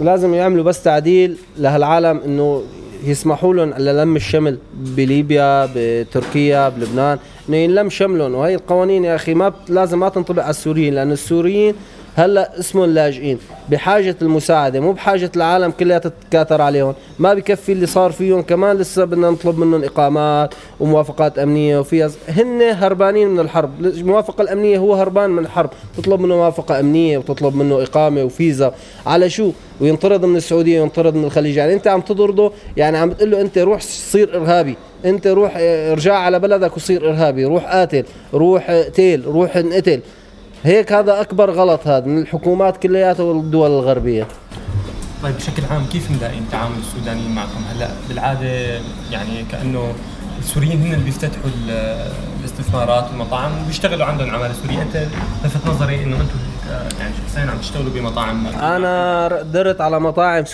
لازم 0.01 0.33
يعملوا 0.33 0.63
بس 0.63 0.83
تعديل 0.83 1.37
لهالعالم 1.57 2.21
إنه 2.25 2.63
يسمحوا 3.03 3.53
لهم 3.53 3.73
للم 3.73 4.15
الشمل 4.15 4.57
بليبيا 4.73 5.69
بتركيا 5.75 6.69
بلبنان. 6.69 7.17
إنه 7.49 7.57
ينلم 7.57 7.89
شملهم. 7.89 8.35
وهي 8.35 8.55
القوانين 8.55 9.05
يا 9.05 9.15
أخي 9.15 9.33
ما 9.33 9.53
لازم 9.69 9.99
ما 9.99 10.09
تنطبق 10.09 10.43
على 10.43 10.49
السوريين 10.49 10.93
لأن 10.93 11.11
السوريين 11.11 11.73
هلا 12.17 12.59
اسمهم 12.59 12.89
لاجئين 12.89 13.39
بحاجة 13.69 14.15
المساعدة 14.21 14.79
مو 14.79 14.91
بحاجة 14.91 15.31
العالم 15.35 15.71
كلها 15.71 15.97
تتكاثر 15.97 16.61
عليهم. 16.61 16.93
ما 17.19 17.33
بكفي 17.33 17.71
اللي 17.71 17.85
صار 17.85 18.11
فيهم 18.11 18.41
كمان 18.41 18.77
لسه 18.77 19.05
بدنا 19.05 19.29
نطلب 19.29 19.59
منهم 19.59 19.83
إقامات 19.83 20.53
وموافقات 20.79 21.39
أمنية 21.39 21.79
وفيها 21.79 22.11
هن 22.29 22.61
هربانين 22.61 23.27
من 23.27 23.39
الحرب. 23.39 23.85
الموافقة 23.85 24.41
الأمنية 24.41 24.77
هو 24.77 24.93
هربان 24.93 25.29
من 25.29 25.43
الحرب. 25.43 25.69
تطلب 25.97 26.19
منه 26.19 26.35
موافقة 26.35 26.79
أمنية 26.79 27.17
وتطلب 27.17 27.55
منه 27.55 27.83
إقامة 27.83 28.23
وفيزا. 28.23 28.73
على 29.05 29.29
شو؟ 29.29 29.51
وينطرد 29.81 30.25
من 30.25 30.35
السعودية 30.35 30.81
وينطرد 30.81 31.15
من 31.15 31.23
الخليج. 31.23 31.55
يعني 31.55 31.73
أنت 31.73 31.87
عم 31.87 32.01
تطرده 32.01 32.51
يعني 32.77 32.97
عم 32.97 33.09
بتقول 33.09 33.31
له 33.31 33.41
أنت 33.41 33.57
روح 33.57 33.81
صير 33.81 34.37
إرهابي. 34.37 34.75
أنت 35.05 35.27
روح 35.27 35.51
ارجع 35.57 36.15
على 36.15 36.39
بلدك 36.39 36.77
وصير 36.77 37.09
إرهابي. 37.09 37.45
روح 37.45 37.65
قاتل 37.65 38.03
روح 38.33 38.69
اقتل 38.69 39.23
روح 39.25 39.57
انقتل 39.57 40.01
هيك 40.63 40.91
هذا 40.93 41.21
أكبر 41.21 41.51
غلط 41.51 41.87
هذا 41.87 42.05
من 42.05 42.21
الحكومات 42.21 42.77
كلياتها 42.77 43.23
والدول 43.23 43.69
الغربية. 43.69 44.27
طيب 45.23 45.35
بشكل 45.35 45.63
عام 45.71 45.85
كيف 45.85 46.11
ملاقين 46.11 46.45
تعامل 46.51 46.75
السودانيين 46.79 47.35
معكم؟ 47.35 47.63
هلا 47.75 47.87
بالعادة 48.09 48.47
يعني 49.11 49.45
كأنه 49.51 49.93
السوريين 50.39 50.81
هن 50.81 50.93
اللي 50.93 51.05
بيفتتحوا 51.05 51.45
ال- 51.45 52.11
الاستثمارات 52.39 53.05
والمطاعم 53.11 53.51
وبيشتغلوا 53.63 54.05
عندهم 54.05 54.29
عمالة 54.29 54.53
سورية. 54.53 54.81
أنت 54.81 55.05
لفت 55.45 55.67
نظري 55.67 56.03
إنه 56.03 56.15
أنتم 56.15 56.35
يعني 56.99 57.13
شخصيا 57.27 57.51
عم 57.51 57.57
تشتغلوا 57.57 57.91
بمطاعم. 57.95 58.47
أنا 58.47 59.41
درت 59.41 59.81
على 59.81 59.99
مطاعم 59.99 60.45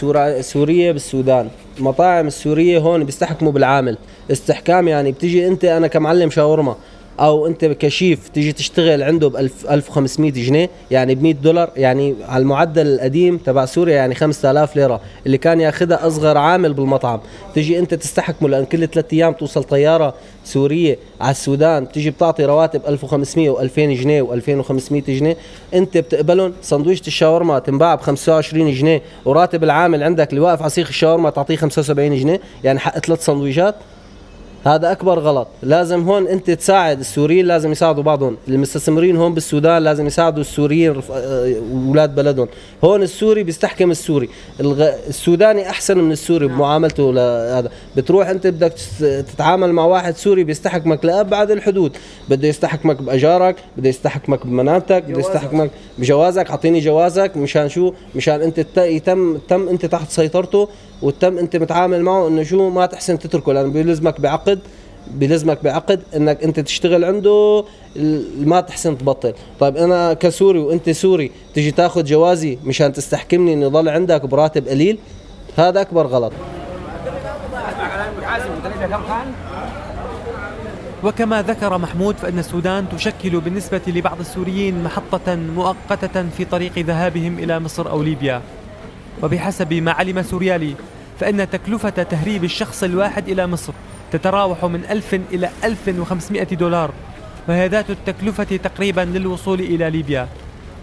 سورية 0.41 0.91
بالسودان. 0.91 1.49
مطاعم 1.79 2.27
السورية 2.27 2.79
هون 2.79 3.03
بيستحكموا 3.03 3.51
بالعامل. 3.51 3.97
استحكام 4.31 4.87
يعني 4.87 5.11
بتيجي 5.11 5.47
أنت 5.47 5.65
أنا 5.65 5.87
كمعلم 5.87 6.29
شاورما. 6.29 6.75
أو 7.19 7.47
أنت 7.47 7.65
كشيف 7.65 8.29
تيجي 8.29 8.51
تشتغل 8.51 9.03
عنده 9.03 9.27
ب 9.29 9.35
1500 9.35 10.31
جنيه 10.31 10.69
يعني 10.91 11.15
ب 11.15 11.23
100 11.23 11.33
دولار 11.33 11.69
يعني 11.75 12.15
على 12.27 12.41
المعدل 12.41 12.87
القديم 12.87 13.37
تبع 13.37 13.65
سوريا 13.65 13.95
يعني 13.95 14.15
5000 14.15 14.75
ليرة 14.75 15.01
اللي 15.25 15.37
كان 15.37 15.61
ياخذها 15.61 16.07
أصغر 16.07 16.37
عامل 16.37 16.73
بالمطعم. 16.73 17.19
تيجي 17.53 17.79
أنت 17.79 17.93
تستحكمه 17.93 18.49
لأن 18.49 18.65
كل 18.65 18.87
ثلاث 18.87 19.13
أيام 19.13 19.33
توصل 19.33 19.63
طيارة 19.63 20.13
سورية 20.45 20.97
على 21.21 21.31
السودان 21.31 21.91
تيجي 21.91 22.09
بتعطي 22.09 22.45
رواتب 22.45 22.81
1500 22.87 23.53
و2000 23.53 23.79
جنيه 23.79 24.23
و2500 24.23 25.09
جنيه 25.09 25.37
أنت 25.73 25.97
بتقبلهم 25.97 26.53
سندويشة 26.61 27.07
الشاورما 27.07 27.59
تنباع 27.59 27.95
ب 27.95 28.01
25 28.01 28.71
جنيه 28.71 29.01
وراتب 29.25 29.63
العامل 29.63 30.03
عندك 30.03 30.29
اللي 30.29 30.41
واقف 30.41 30.61
على 30.61 30.69
سيخ 30.69 30.87
الشاورما 30.87 31.29
تعطيه 31.29 31.55
75 31.55 32.15
جنيه 32.15 32.41
يعني 32.63 32.79
حق 32.79 32.99
ثلاث 32.99 33.25
سندويشات. 33.25 33.75
هذا 34.65 34.91
أكبر 34.91 35.19
غلط. 35.19 35.47
لازم 35.63 36.09
هون 36.09 36.27
أنت 36.27 36.51
تساعد 36.51 36.99
السوريين 36.99 37.45
لازم 37.45 37.71
يساعدوا 37.71 38.03
بعضهم. 38.03 38.37
المستثمرين 38.47 39.15
هون 39.17 39.33
بالسودان 39.33 39.83
لازم 39.83 40.07
يساعدوا 40.07 40.41
السوريين 40.41 40.91
رف- 40.91 41.11
آه، 41.11 41.55
أولاد 41.87 42.15
بلدهم. 42.15 42.47
هون 42.83 43.01
السوري 43.01 43.43
بيستحكم 43.43 43.91
السوري. 43.91 44.29
الغ... 44.59 44.89
السوداني 45.07 45.69
أحسن 45.69 45.97
من 45.97 46.11
السوري 46.11 46.47
بمعاملته 46.47 47.13
لهذا. 47.13 47.69
بتروح 47.95 48.27
أنت 48.29 48.47
بدك 48.47 48.73
تتعامل 49.33 49.73
مع 49.73 49.85
واحد 49.85 50.15
سوري 50.17 50.43
بيستحكمك 50.43 51.05
لابعد 51.05 51.51
الحدود. 51.51 51.91
بده 52.29 52.47
يستحكمك 52.47 53.01
بأجارك 53.01 53.55
بده 53.77 53.89
يستحكمك 53.89 54.45
بمنامتك 54.47 55.03
بده 55.03 55.19
يستحكمك 55.19 55.71
بجوازك. 55.97 56.49
أعطيني 56.49 56.79
جوازك 56.79 57.37
مشان 57.37 57.69
شو؟ 57.69 57.93
مشان 58.15 58.41
أنت 58.41 58.77
يتم 58.77 59.37
تم 59.37 59.67
أنت 59.69 59.85
تحت 59.85 60.11
سيطرته. 60.11 60.67
وتم 61.03 61.37
انت 61.37 61.55
متعامل 61.55 62.01
معه 62.01 62.27
انه 62.27 62.43
شو 62.43 62.69
ما 62.69 62.85
تحسن 62.85 63.19
تتركه 63.19 63.53
لأنه 63.53 63.69
بيلزمك 63.69 64.21
بعقد 64.21 64.59
بيلزمك 65.11 65.63
بعقد 65.63 66.01
انك 66.15 66.43
انت 66.43 66.59
تشتغل 66.59 67.05
عنده 67.05 67.65
ما 68.39 68.61
تحسن 68.61 68.97
تبطل. 68.97 69.33
طيب 69.59 69.77
أنا 69.77 70.13
كسوري 70.13 70.59
وانت 70.59 70.89
سوري 70.89 71.31
تجي 71.53 71.71
تاخذ 71.71 72.03
جوازي 72.03 72.57
مشان 72.63 72.93
تستحكمني 72.93 73.53
اني 73.53 73.65
ضل 73.65 73.89
عندك 73.89 74.25
براتب 74.25 74.67
قليل؟ 74.67 74.97
هذا 75.57 75.81
أكبر 75.81 76.07
غلط. 76.07 76.31
وكما 81.03 81.41
ذكر 81.41 81.77
محمود 81.77 82.15
فإن 82.15 82.39
السودان 82.39 82.89
تشكل 82.89 83.39
بالنسبة 83.39 83.81
لبعض 83.87 84.19
السوريين 84.19 84.83
محطة 84.83 85.35
مؤقتة 85.35 86.29
في 86.37 86.45
طريق 86.45 86.77
ذهابهم 86.77 87.39
إلى 87.39 87.59
مصر 87.59 87.89
أو 87.89 88.03
ليبيا. 88.03 88.41
وبحسب 89.23 89.73
ما 89.73 89.91
علم 89.91 90.23
سوريالي 90.23 90.75
فإن 91.19 91.49
تكلفة 91.49 91.89
تهريب 91.89 92.43
الشخص 92.43 92.83
الواحد 92.83 93.29
إلى 93.29 93.47
مصر 93.47 93.73
تتراوح 94.11 94.65
من 94.65 94.85
1000 94.89 95.13
إلى 95.13 95.49
1500 95.63 96.43
دولار 96.43 96.91
وهي 97.47 97.67
ذات 97.67 97.89
التكلفة 97.89 98.43
تقريبا 98.43 99.01
للوصول 99.01 99.59
إلى 99.59 99.89
ليبيا 99.89 100.27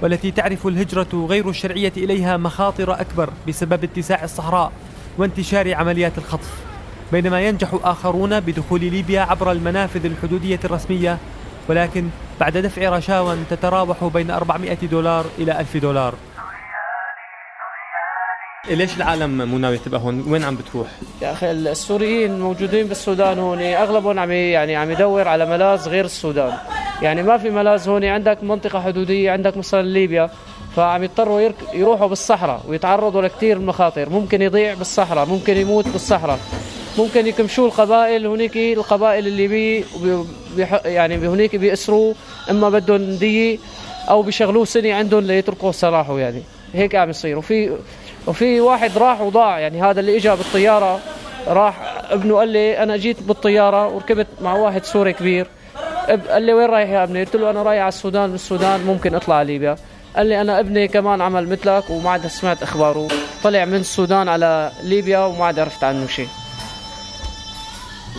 والتي 0.03 0.31
تعرف 0.31 0.67
الهجرة 0.67 1.27
غير 1.29 1.49
الشرعية 1.49 1.93
إليها 1.97 2.37
مخاطر 2.37 3.01
أكبر 3.01 3.31
بسبب 3.49 3.85
اتساع 3.85 4.25
الصحراء 4.25 4.73
وانتشار 5.19 5.75
عمليات 5.75 6.19
الخطف. 6.19 6.51
بينما 7.13 7.41
ينجح 7.41 7.69
آخرون 7.83 8.41
بدخول 8.41 8.81
ليبيا 8.81 9.21
عبر 9.21 9.53
المنافذ 9.53 10.07
الحدودية 10.07 10.61
الرسمية 10.65 11.19
ولكن 11.69 12.09
بعد 12.41 12.59
دفع 12.59 12.89
رشاوى 12.89 13.37
تتراوح 13.51 14.05
بين 14.05 14.31
400 14.31 14.79
دولار 14.91 15.25
إلى 15.39 15.61
1000 15.61 15.77
دولار. 15.77 16.15
ليش 18.69 18.97
العالم 18.97 19.49
مو 19.49 19.59
ناوي 19.59 19.79
تبقى 19.79 20.01
هون؟ 20.01 20.25
وين 20.33 20.45
عم 20.45 20.57
بتروح؟ 20.57 20.89
يا 21.23 21.33
أخي 21.33 21.51
السوريين 21.51 22.41
موجودين 22.41 22.87
بالسودان 22.87 23.39
هون 23.39 23.63
أغلبهم 23.63 24.19
عم 24.19 24.31
يعني 24.31 24.77
عم 24.77 24.91
يدور 24.91 25.29
على 25.29 25.47
ملاذ 25.47 25.89
غير 25.89 26.05
السودان 26.05 26.53
يعني 27.03 27.23
ما 27.23 27.39
في 27.39 27.51
ملاذ 27.51 27.89
هون 27.89 28.05
عندك 28.05 28.45
منطقة 28.45 28.81
حدودية 28.81 29.31
عندك 29.31 29.57
مثلا 29.57 29.83
ليبيا 29.83 30.31
فعم 30.77 31.03
يضطروا. 31.03 31.51
يروحوا 31.75 32.07
بالصحراء 32.07 32.63
ويتعرضوا 32.69 33.23
لكثير 33.23 33.57
من 33.57 33.63
المخاطر 33.63 34.09
ممكن 34.09 34.43
يضيع 34.43 34.75
بالصحراء 34.75 35.27
ممكن 35.27 35.57
يموت 35.57 35.89
بالصحراء 35.89 36.39
ممكن 36.99 37.27
يكمشوا 37.27 37.67
القبائل 37.67 38.27
هنيك 38.27 38.57
القبائل 38.57 39.27
الليبيه. 39.27 39.85
يعني 40.85 41.29
هنيك 41.29 41.57
بيأسروه 41.57 42.15
إما 42.51 42.71
بدهم 42.71 43.15
دية 43.17 43.59
أو 44.11 44.23
بيشغلوه 44.23 44.65
سنة 44.65 44.93
عندهم 44.95 45.25
ليتركوا 45.25 45.73
سراحه 45.73 46.19
يعني 46.19 46.43
هيك 46.75 46.95
عم 46.95 47.11
يصير 47.11 47.39
وفي 47.39 47.77
وفي 48.27 48.61
واحد 48.61 48.99
راح 48.99 49.21
وضاع 49.21 49.59
يعني 49.59 49.83
هذا 49.83 50.01
اللي 50.01 50.17
اجى 50.17 50.29
بالطيارة 50.31 51.01
راح 51.49 52.03
ابنه 52.11 52.37
قال 52.37 52.49
لي 52.49 52.83
أنا 52.83 52.97
جيت 52.97 53.23
بالطيارة 53.23 53.89
وركبت 53.89 54.27
مع 54.41 54.55
واحد 54.55 54.85
سوري 54.85 55.13
كبير. 55.13 55.47
قال 56.31 56.43
لي 56.43 56.53
وين 56.53 56.71
رايح 56.71 56.91
يا 56.91 57.03
ابني؟ 57.05 57.25
قلت 57.25 57.37
له 57.37 57.51
أنا 57.51 57.63
رايح 57.63 57.81
على 57.81 57.89
السودان 57.89 58.29
من 58.29 58.35
السودان 58.35 58.81
ممكن 58.81 59.15
أطلع 59.15 59.35
على 59.35 59.53
ليبيا. 59.53 59.77
قال 60.17 60.27
لي 60.27 60.41
أنا 60.41 60.61
ابني 60.61 60.89
كمان 60.89 61.21
عمل 61.21 61.49
مثلك 61.49 61.91
وما 61.91 62.11
عاد 62.11 62.27
سمعت 62.27 62.63
أخباره. 62.63 63.09
طلع 63.45 63.65
من 63.65 63.75
السودان 63.75 64.29
على 64.29 64.71
ليبيا 64.83 65.19
وما 65.19 65.45
عاد 65.45 65.59
عرفت 65.59 65.85
عنه 65.85 66.07
شيء. 66.07 66.29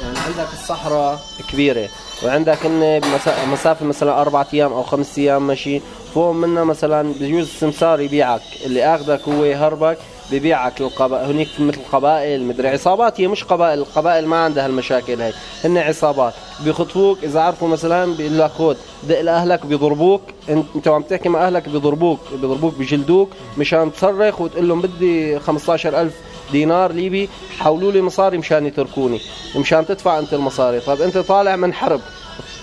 يعني 0.04 0.20
عندك 0.20 0.54
الصحراء 0.54 1.20
كبيرة 1.52 1.90
وعندك 2.24 2.58
بمسا- 2.64 3.46
مسافة 3.52 3.86
مثلا 3.86 4.22
أربعة 4.22 4.48
أيام 4.54 4.74
أو 4.74 4.84
خمس 4.84 5.18
أيام 5.18 5.48
مشي 5.48 5.82
فوق 6.14 6.32
منها 6.32 6.64
مثلا 6.64 7.14
بجوز 7.14 7.46
السمسار 7.46 8.02
يبيعك. 8.02 8.42
اللي 8.66 8.96
أخذك 8.96 9.22
هو 9.30 9.44
يهربك 9.44 9.98
ببيعك 10.32 10.82
للقبائل 10.82 11.26
هنيك 11.26 11.48
مثل 11.60 11.80
قبائل 11.92 12.44
مدري 12.44 12.68
عصابات. 12.68 13.22
هي 13.22 13.28
مش 13.28 13.44
قبائل 13.44 13.80
القبائل 13.80 14.28
ما 14.28 14.38
عندها 14.38 14.66
المشاكل 14.66 15.22
هاي. 15.22 15.34
هن 15.64 15.78
عصابات. 15.78 16.34
بيخطفوك 16.66 17.18
إذا 17.24 17.40
عرفوا 17.40 17.68
مثلا 17.68 18.16
بيقول 18.16 18.40
لك 18.40 18.52
خذ 18.52 18.76
دق 19.04 19.22
لأهلك 19.22 19.66
بيضربوك. 19.66 20.22
انت 20.50 20.66
أنت 20.76 20.88
عم 20.88 21.02
تحكي 21.02 21.30
مع 21.30 21.48
أهلك 21.48 21.70
بيضربوك 21.70 22.20
بيضربوك 22.32 22.74
بيجلدوك. 22.76 23.30
مشان 23.58 23.94
تصرخ 23.94 24.42
وتقول 24.42 24.68
لهم 24.68 24.82
بدي 24.82 25.40
15000 25.40 26.14
دينار 26.52 26.92
ليبي 26.92 27.30
حولوا 27.60 27.92
لي 27.92 28.02
مصاري 28.02 28.38
مشان 28.38 28.66
يتركوني. 28.66 29.22
مشان 29.56 29.86
تدفع 29.86 30.20
أنت 30.20 30.34
المصاري. 30.34 30.80
طب 30.80 31.02
أنت 31.02 31.18
طالع 31.18 31.56
من 31.56 31.74
حرب. 31.74 32.02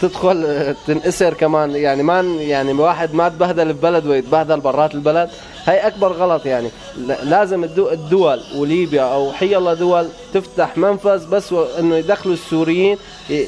تدخل 0.03 0.75
تنأسر 0.87 1.35
كمان. 1.35 1.71
يعني 1.71 2.03
ما 2.03 2.21
يعني 2.21 2.73
واحد 2.73 3.15
ما 3.15 3.29
تبهدل 3.29 3.75
في 3.75 3.81
بلد 3.81 4.07
ويتبهدل 4.07 4.61
برات 4.61 4.95
البلد. 4.95 5.31
هاي 5.67 5.87
أكبر 5.87 6.13
غلط 6.13 6.47
يعني. 6.47 6.69
لازم 7.23 7.65
الدو- 7.65 7.91
الدول 7.93 8.41
وليبيا 8.57 9.03
أو 9.03 9.33
حي 9.33 9.57
الله 9.57 9.75
دول 9.75 10.09
تفتح 10.35 10.79
منفذ 10.79 11.31
بس 11.31 11.55
إنه 11.79 11.97
يدخلوا 11.97 12.35
السوريين. 12.35 12.99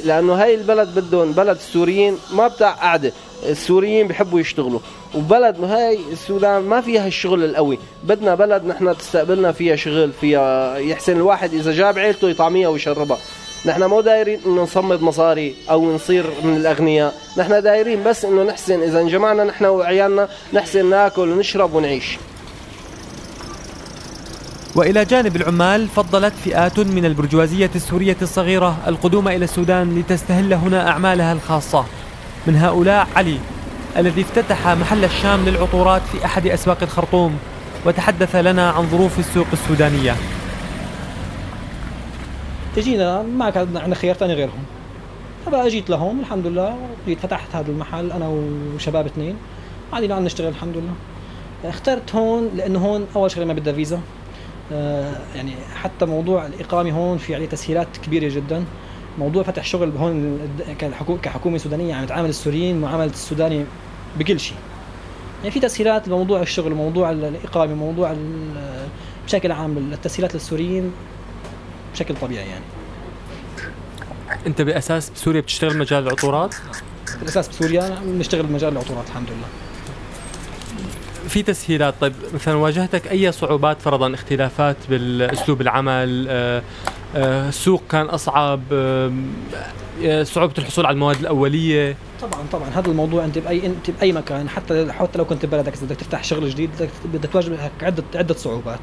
لأنه 0.05 0.35
هاي 0.35 0.55
البلد 0.55 0.89
بدهم 0.97 1.33
بلد 1.33 1.57
السوريين 1.57 2.17
ما 2.33 2.49
بتاع 2.49 2.71
قعده 2.71 3.13
السوريين 3.49 4.07
بيحبوا 4.09 4.41
يشتغلوا. 4.41 4.81
وبلد 5.15 5.65
هاي 5.65 5.99
السودان 6.13 6.63
ما 6.63 6.81
فيها 6.81 7.07
الشغل 7.07 7.45
القوي. 7.45 7.79
بدنا 8.05 8.35
بلد 8.35 8.65
نحن 8.65 8.97
تستقبلنا 8.99 9.53
فيها 9.53 9.77
شغل 9.77 10.11
فيها 10.21 10.77
يحسن 10.79 11.17
الواحد 11.17 11.55
إذا 11.55 11.73
جاب 11.73 11.99
عيلته 11.99 12.29
يطعميها 12.29 12.69
ويشربها. 12.69 13.19
نحن 13.67 13.85
مو 13.85 14.01
دايرين 14.01 14.41
إنه 14.47 14.63
نصمد 14.63 15.03
مصاري 15.03 15.55
أو 15.71 15.95
نصير 15.95 16.27
من 16.45 16.57
الأغنياء. 16.57 17.15
نحن 17.37 17.63
دايرين 17.63 18.05
بس 18.05 18.25
إنه 18.25 18.43
نحسن 18.43 18.83
إذا 18.83 19.01
انجمعنا 19.01 19.45
نحن 19.45 19.65
وعيالنا 19.65 20.29
نحسن 20.53 20.91
ناكل 20.91 21.29
ونشرب 21.29 21.75
ونعيش. 21.75 22.19
وإلى 24.75 25.05
جانب 25.05 25.37
العمال 25.37 25.89
فضلت 25.89 26.35
فئات 26.45 26.79
من 26.79 27.05
البرجوازية 27.05 27.71
السورية 27.75 28.17
الصغيرة 28.23 28.77
القدوم 28.87 29.29
إلى 29.29 29.45
السودان 29.45 29.99
لتستهل 29.99 30.53
هنا 30.53 30.89
أعمالها 30.89 31.33
الخاصة. 31.33 31.85
من 32.47 32.57
هؤلاء 32.57 33.07
علي 33.17 33.39
الذي 33.97 34.23
افتتح 34.23 34.69
محل 34.69 35.05
الشام 35.05 35.45
للعطورات 35.45 36.03
في 36.13 36.25
أحد 36.25 36.47
أسواق 36.47 36.79
الخرطوم 36.83 37.39
وتحدث 37.87 38.37
لنا 38.37 38.71
عن 38.71 38.87
ظروف 38.91 39.19
السوق 39.19 39.47
السودانية. 39.53 40.17
اجينا 42.79 43.23
ما 43.23 43.51
كان 43.51 43.77
عندنا 43.77 43.95
خيار 43.95 44.15
ثاني 44.15 44.35
غيرهم. 44.35 44.65
فبقى 45.47 45.67
أجيت 45.67 45.91
لهون 45.91 46.21
الحمد 46.21 46.47
لله 46.47 46.77
جيت 47.07 47.19
فتحت 47.21 47.55
هذا 47.57 47.71
المحل 47.71 48.13
أنا 48.13 48.29
وشباب 48.29 49.07
اثنين. 49.07 49.37
قاعدين 49.91 50.13
عم 50.13 50.25
نشتغل 50.25 50.49
الحمد 50.49 50.77
لله. 50.77 50.93
اخترت 51.65 52.15
هون 52.15 52.51
لأنه 52.57 52.79
هون 52.79 53.07
أول 53.17 53.31
شغلة 53.31 53.47
ما 53.47 53.53
بدها 53.53 53.73
فيزا. 53.73 54.01
آه، 54.73 55.13
يعني 55.37 55.53
حتى 55.75 56.07
موضوع 56.07 56.47
الإقامة 56.47 56.91
هون 56.93 57.19
في 57.19 57.35
عليه 57.35 57.47
تسهيلات 57.47 57.89
كبيرة 58.05 58.35
جدا. 58.35 58.65
موضوع 59.19 59.43
فتح 59.43 59.65
شغل 59.65 59.93
هون 59.97 60.39
كحكو- 60.81 61.21
كحكومة 61.23 61.59
سودانية 61.59 61.95
عم 61.95 62.07
تعامل 62.07 62.29
السوريين 62.29 62.81
معاملة 62.81 63.05
السوداني 63.11 63.65
بكل 64.19 64.41
شيء. 64.41 64.57
يعني 65.39 65.51
في 65.51 65.61
تسهيلات 65.61 66.09
لموضوع 66.09 66.43
الشغل 66.43 66.73
وموضوع 66.73 67.11
الإقامة 67.11 67.73
وموضوع 67.73 68.11
ال- 68.13 68.89
بشكل 69.27 69.53
عام 69.53 69.79
التسهيلات 69.79 70.35
للسوريين. 70.35 70.93
بشكل 71.93 72.15
طبيعي 72.17 72.49
يعني. 72.49 72.65
انت 74.47 74.63
بأساس 74.63 75.11
بسوريا 75.11 75.41
بتشتغل 75.41 75.79
مجال 75.79 76.03
العطورات؟ 76.03 76.55
بالاساس 77.19 77.49
بسوريا 77.49 77.99
بنشتغل 78.05 78.47
بمجال 78.47 78.73
العطورات 78.73 79.09
الحمد 79.09 79.29
لله. 79.29 79.47
في 81.29 81.43
تسهيلات 81.43 81.95
طيب 82.01 82.13
مثلا 82.35 82.55
واجهتك 82.55 83.11
أي 83.11 83.33
صعوبات 83.33 83.83
فرضا 83.83 84.15
اختلافات 84.15 84.77
بالأسلوب 84.89 85.61
العمل 85.61 86.27
آه، 86.29 86.63
آه، 87.17 87.49
السوق 87.49 87.83
كان 87.91 88.07
أصعب 88.07 88.61
آه، 88.73 90.23
صعوبة 90.23 90.55
الحصول 90.59 90.87
على 90.87 90.95
المواد 90.95 91.21
الأولية؟ 91.21 91.97
طبعا 92.23 92.47
طبعا. 92.53 92.69
هذا 92.69 92.91
الموضوع 92.91 93.25
أنت 93.25 93.39
باي 93.39 93.67
أنت 93.67 93.91
بأي 93.91 94.13
مكان 94.13 94.49
حتى 94.49 94.93
حتى 94.93 95.19
لو 95.19 95.25
كنت 95.25 95.47
ببلدك 95.47 95.73
إذا 95.73 95.87
بدك 95.87 95.97
تفتح 95.97 96.25
شغل 96.25 96.51
جديد 96.51 96.71
بدك 96.71 96.91
بدك 97.05 97.31
تواجه 97.33 97.71
عده 97.83 98.05
عدة 98.15 98.35
صعوبات. 98.35 98.81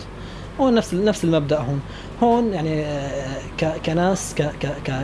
هون 0.60 0.76
نفس 0.76 0.94
نفس 0.94 1.24
المبدأ 1.24 1.60
هون. 1.60 1.82
هون 2.24 2.54
يعني 2.54 2.86
آه، 2.86 3.78
كناس 3.86 4.36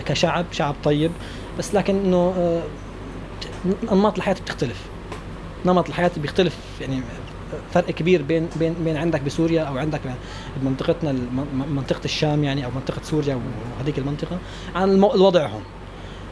كشعب 0.05 0.45
شعب 0.51 0.75
طيب 0.83 1.11
بس 1.59 1.75
لكن 1.75 1.95
إنه 1.95 2.33
آه، 2.37 2.61
انماط 3.91 4.17
الحياة 4.17 4.33
بتختلف. 4.33 4.81
نمط 5.65 5.87
الحياة 5.87 6.11
بيختلف 6.17 6.57
يعني 6.81 7.01
فرق 7.73 7.91
كبير 7.91 8.21
بين 8.21 8.47
بين 8.55 8.73
بين 8.73 8.97
عندك 8.97 9.21
بسوريا 9.21 9.61
أو 9.63 9.77
عندك 9.77 10.01
بمنطقتنا 10.61 11.15
منطقة 11.67 12.05
الشام 12.05 12.43
يعني 12.43 12.65
أو 12.65 12.71
منطقة 12.75 13.01
سوريا 13.03 13.39
وهذيك 13.77 13.97
المنطقة 13.99 14.37
عن 14.75 14.89
الوضع 14.91 15.47
هون. 15.47 15.63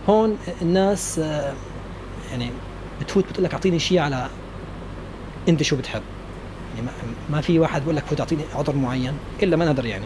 هون 0.09 0.37
الناس 0.61 1.19
آه، 1.19 1.53
يعني 2.31 2.49
بتفوت 3.01 3.25
بتقول 3.29 3.43
لك 3.45 3.53
أعطيني 3.53 3.79
شيء 3.79 3.99
على 3.99 4.27
إنت 5.49 5.63
شو 5.63 5.75
بتحب. 5.75 6.01
يعني 6.75 6.87
ما, 7.29 7.41
في 7.41 7.59
واحد 7.59 7.83
بقول 7.83 7.95
لك 7.95 8.05
فوت 8.05 8.19
اعطيني 8.19 8.41
عطر 8.55 8.75
معين 8.75 9.13
إلا 9.43 9.57
ما 9.57 9.65
نقدر 9.65 9.85
يعني. 9.85 10.05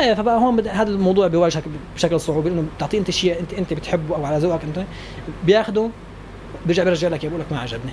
إيه 0.00 0.14
فبقى 0.14 0.38
هون 0.40 0.66
هذا 0.68 0.90
الموضوع 0.90 1.26
بيواجهك 1.26 1.62
بشكل 1.96 2.20
صعوبي 2.20 2.48
إنه 2.50 2.64
بتعطيه 2.76 2.98
أنت 2.98 3.10
شيء 3.10 3.40
انت 3.40 3.52
أنت 3.54 3.72
بتحبه 3.72 4.16
أو 4.16 4.24
على 4.24 4.38
ذوقك 4.38 4.64
أنت 4.64 4.84
بياخده 5.46 5.90
بيرجع 6.66 6.84
بيرجع 6.84 7.08
لك 7.08 7.26
بيقول 7.26 7.40
لك 7.40 7.46
ما 7.52 7.58
عجبني. 7.58 7.92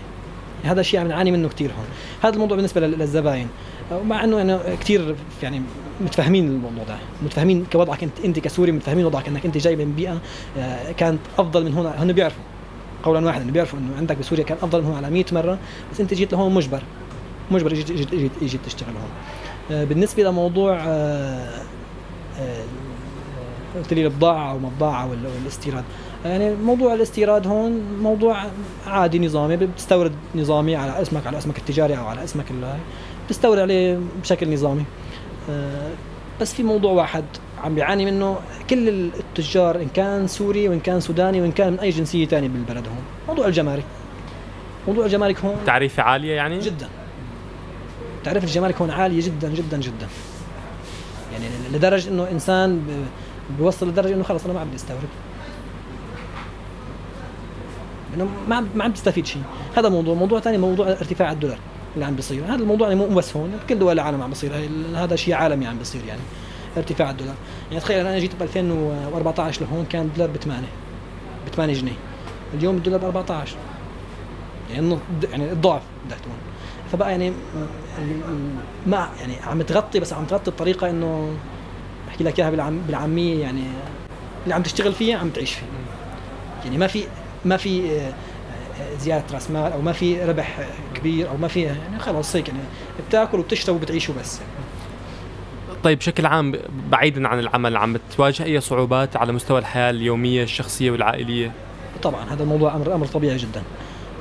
هذا 0.64 0.82
الشيء 0.82 1.00
عم 1.00 1.08
نعاني 1.08 1.32
منه 1.32 1.50
كثير 1.50 1.70
هون. 1.70 1.86
هذا 2.24 2.34
الموضوع 2.34 2.58
بالنسبة 2.58 2.82
لل- 2.82 3.00
للزباين. 3.00 3.48
ومع 3.92 4.24
إنه 4.24 4.38
يعني 4.38 4.58
كثير 4.82 5.16
يعني 5.44 5.62
متفاهمين 6.02 6.48
الموضوع 6.48 6.84
ده. 6.84 6.96
متفاهمين 7.24 7.66
كوضعك 7.72 8.04
انت 8.04 8.20
أنت 8.26 8.40
كسوري 8.40 8.72
متفاهمين 8.72 9.06
وضعك 9.06 9.28
إنك 9.28 9.46
أنت 9.46 9.58
جاي 9.58 9.76
من 9.76 9.92
بيئة 9.96 10.22
آه، 10.58 10.92
كانت 10.92 11.20
أفضل 11.38 11.66
من 11.66 11.74
هون 11.74 11.86
هن 11.86 12.12
بيعرفوا 12.14 12.44
قولا 13.04 13.26
واحدا 13.26 13.52
بيعرفوا 13.52 13.80
إنه 13.80 13.98
عندك 13.98 14.18
بسوريا 14.18 14.44
كان 14.44 14.58
أفضل 14.64 14.82
من 14.82 14.88
هون 14.88 14.96
على 14.96 15.10
100 15.10 15.26
مرة 15.32 15.58
بس 15.94 16.02
أنت 16.02 16.14
جيت 16.14 16.34
لهون 16.34 16.54
مجبر. 16.54 16.82
مجبر 17.52 17.72
اجيت 17.72 17.92
اجيت, 17.92 18.32
اجيت 18.42 18.62
تشتغل 18.66 18.90
هون. 18.90 19.10
آه، 19.72 19.84
بالنسبة 19.84 20.24
لموضوع 20.24 20.78
آه، 20.80 21.62
آه، 22.40 22.64
قلت 23.76 23.94
لي 23.94 24.06
البضاعة 24.06 24.52
أو 24.52 24.60
مبضاعه 24.60 25.10
ولا 25.10 25.30
والاستيراد. 25.30 25.84
يعني 26.26 26.56
موضوع 26.56 26.94
الاستيراد 26.94 27.48
هون 27.48 27.82
موضوع 28.02 28.38
عادي 28.88 29.20
نظامي 29.20 29.58
بتستورد 29.58 30.12
نظامي 30.36 30.76
على 30.76 31.02
اسمك 31.02 31.28
على 31.28 31.38
اسمك 31.38 31.58
التجاري 31.58 31.98
أو 31.98 32.06
على 32.06 32.24
اسمك 32.24 32.46
بتستورد 33.28 33.60
عليه 33.60 34.00
بشكل 34.22 34.54
نظامي. 34.54 34.86
بس 36.42 36.54
في 36.54 36.64
موضوع 36.64 36.92
واحد 36.92 37.24
عم 37.64 37.76
بيعاني 37.76 38.06
منه 38.06 38.38
كل 38.70 38.90
التجار 38.90 39.76
إن 39.76 39.88
كان 39.94 40.28
سوري 40.28 40.70
وإن 40.70 40.80
كان 40.80 41.00
سوداني 41.00 41.42
وإن 41.42 41.52
كان 41.52 41.74
من 41.74 41.80
أي 41.80 41.90
جنسية 41.90 42.26
ثانية 42.26 42.48
بالبلد 42.48 42.88
هون. 42.88 43.04
موضوع 43.28 43.48
الجمارك. 43.48 43.84
موضوع 44.88 45.06
الجمارك 45.06 45.40
هون 45.40 45.56
تعريفة 45.66 46.04
عالية 46.04 46.34
يعني؟ 46.34 46.60
جدا. 46.60 46.88
تعرف 48.26 48.44
الجمارك 48.44 48.82
هون 48.82 48.90
عاليه 48.90 49.22
جدا 49.26 49.50
جدا 49.50 49.78
جدا. 49.78 50.08
يعني 51.34 51.46
لدرجة 51.74 52.10
إنه 52.10 52.32
إنسان 52.32 52.82
بيوصل 53.58 53.90
لدرجة 53.90 54.14
إنه 54.14 54.24
خلص 54.24 54.46
أنا 54.46 54.54
ما 54.54 54.60
عم 54.60 54.68
بدي 54.68 54.76
استورد 54.76 55.00
إنه 58.16 58.28
ما 58.50 58.66
ما 58.76 58.84
عم 58.84 58.92
تستفيد 58.92 59.26
شيء. 59.26 59.42
هذا 59.78 59.90
موضوع. 59.90 60.16
موضوع 60.16 60.40
ثاني 60.40 60.58
موضوع 60.58 60.88
ارتفاع 60.88 61.32
الدولار 61.32 61.58
اللي 61.96 62.06
عم 62.06 62.16
بيصير. 62.16 62.46
هذا 62.46 62.56
الموضوع 62.56 62.88
يعني 62.88 63.00
مو 63.00 63.16
بس 63.16 63.38
هون 63.38 63.52
بكل 63.66 63.80
دول 63.80 63.94
العالم 63.94 64.22
عم 64.22 64.30
بيصير. 64.30 64.52
هذا 64.96 65.16
شيء 65.16 65.34
عالمي 65.34 65.68
عم 65.68 65.78
بيصير 65.78 66.02
يعني 66.08 66.22
ارتفاع 66.78 67.10
الدولار. 67.10 67.36
يعني 67.70 67.82
تخيل 67.82 68.00
أنا 68.08 68.20
جيت 68.20 68.36
ب 68.36 68.42
2014 68.42 69.62
لهون 69.62 69.86
كان 69.86 70.02
الدولار 70.02 70.30
ب 70.30 70.38
8 70.38 70.68
ب 71.48 71.50
8 71.56 71.74
جنيه. 71.74 71.98
اليوم 72.54 72.76
الدولار 72.78 73.00
ب 73.00 73.04
14 73.04 73.56
يعني 74.72 74.98
يعني 75.32 75.52
الضعف 75.52 75.82
بدك 76.06 76.18
تقول. 76.18 76.36
فبقى 76.92 77.12
يعني 77.12 77.34
ما 78.88 79.10
يعني 79.20 79.34
عم 79.48 79.62
تغطي 79.62 80.00
بس 80.00 80.14
عم 80.14 80.26
تغطي 80.26 80.52
بطريقه 80.52 80.90
إنه 80.90 81.38
بحكي 82.08 82.24
لك 82.24 82.40
إياها 82.40 82.50
بالعم 82.50 82.80
بالعامية 82.80 83.42
يعني 83.42 83.64
اللي 84.44 84.56
عم 84.56 84.64
تشتغل 84.64 84.94
فيها 84.94 85.18
عم 85.18 85.30
تعيش 85.30 85.54
فيه 85.54 85.66
يعني 86.66 86.78
ما 86.78 86.88
في 86.88 87.04
ما 87.46 87.58
في 87.58 87.92
آه، 87.92 88.14
زيادة 89.00 89.24
رأس 89.34 89.52
مال 89.52 89.72
أو 89.72 89.82
ما 89.82 89.92
في 89.92 90.24
ربح 90.24 90.70
كبير 90.94 91.30
أو 91.30 91.38
ما 91.38 91.48
في 91.48 91.62
يعني 91.62 92.00
خلص 92.00 92.36
هيك 92.36 92.48
يعني 92.48 92.60
بتاكل 93.08 93.40
وبتشرب 93.40 93.76
وبتعيش 93.76 94.10
وبس. 94.10 94.40
يعني. 94.40 94.66
طيب 95.84 95.98
بشكل 95.98 96.26
عام 96.26 96.54
بعيدا 96.90 97.28
عن 97.28 97.40
العمل 97.40 97.78
عم 97.78 97.94
بتواجه 97.94 98.44
أي 98.44 98.62
صعوبات 98.62 99.18
على 99.18 99.32
مستوى 99.32 99.60
الحياة 99.60 99.90
اليومية 99.90 100.44
الشخصية 100.44 100.92
والعائلية؟ 100.92 101.52
طبعا 102.04 102.34
هذا 102.34 102.44
الموضوع 102.44 102.76
أمر 102.76 102.96
أمر 102.96 103.06
طبيعي 103.06 103.38
جدا. 103.38 103.64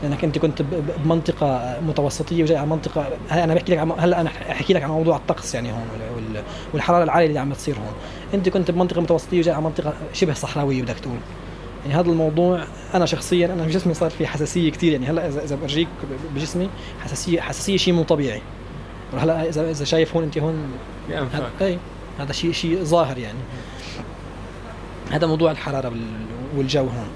لأنك 0.04 0.24
أنت 0.24 0.38
كنت 0.38 0.62
بمنطقة 1.04 1.76
متوسطية 1.88 2.42
وجاي 2.42 2.56
على 2.56 2.66
منطقه 2.66 3.08
أنا 3.30 3.54
بحكي 3.54 3.72
لك 3.72 3.78
عن 3.78 3.92
هلا 3.98 4.20
أنا 4.20 4.30
أحكي 4.50 4.74
لك 4.74 4.82
عن 4.82 4.90
موضوع 4.90 5.16
الطقس 5.16 5.54
يعني 5.54 5.72
هون 5.72 5.86
وال- 5.92 6.16
وال- 6.36 6.42
والحرارة 6.72 7.04
العالية 7.04 7.26
اللي 7.26 7.38
عم 7.38 7.52
تصير 7.52 7.74
هون؟ 7.76 7.92
أنت 8.34 8.48
كنت 8.48 8.70
بمنطقة 8.70 9.00
متوسطية 9.00 9.38
وجاي 9.38 9.54
على 9.54 9.64
منطقة 9.64 9.92
شبه 10.12 10.32
صحراوية 10.34 10.82
بدك 10.82 10.98
تقول. 10.98 11.18
يعني 11.86 12.00
هذا 12.00 12.10
الموضوع 12.10 12.64
أنا 12.94 13.06
شخصيا 13.06 13.46
أنا 13.46 13.66
جسمي 13.66 13.94
صار 13.94 14.10
فيه 14.10 14.26
حساسية 14.26 14.70
كثير 14.70 14.92
يعني 14.92 15.06
هلأ 15.06 15.28
اذا 15.28 15.44
إذا 15.44 15.56
برجيك 15.56 15.88
بجسمي 16.34 16.68
حساسيه 17.04 17.40
حساسية 17.40 17.76
شيء 17.76 17.94
مو 17.94 18.02
طبيعي. 18.02 18.42
هلأ 19.18 19.48
اذا 19.48 19.70
إذا 19.70 19.84
شايف 19.84 20.14
هون 20.16 20.24
أنت 20.24 20.38
هون 20.38 20.54
هذا- 21.10 21.50
اي 21.60 21.78
هذا 22.18 22.32
شيء 22.32 22.52
شيء 22.52 22.82
ظاهر 22.84 23.18
يعني. 23.18 23.38
هذا 25.10 25.26
موضوع 25.26 25.50
الحرارة 25.50 25.88
وال- 25.88 26.26
والجو 26.56 26.80
هون. 26.82 27.08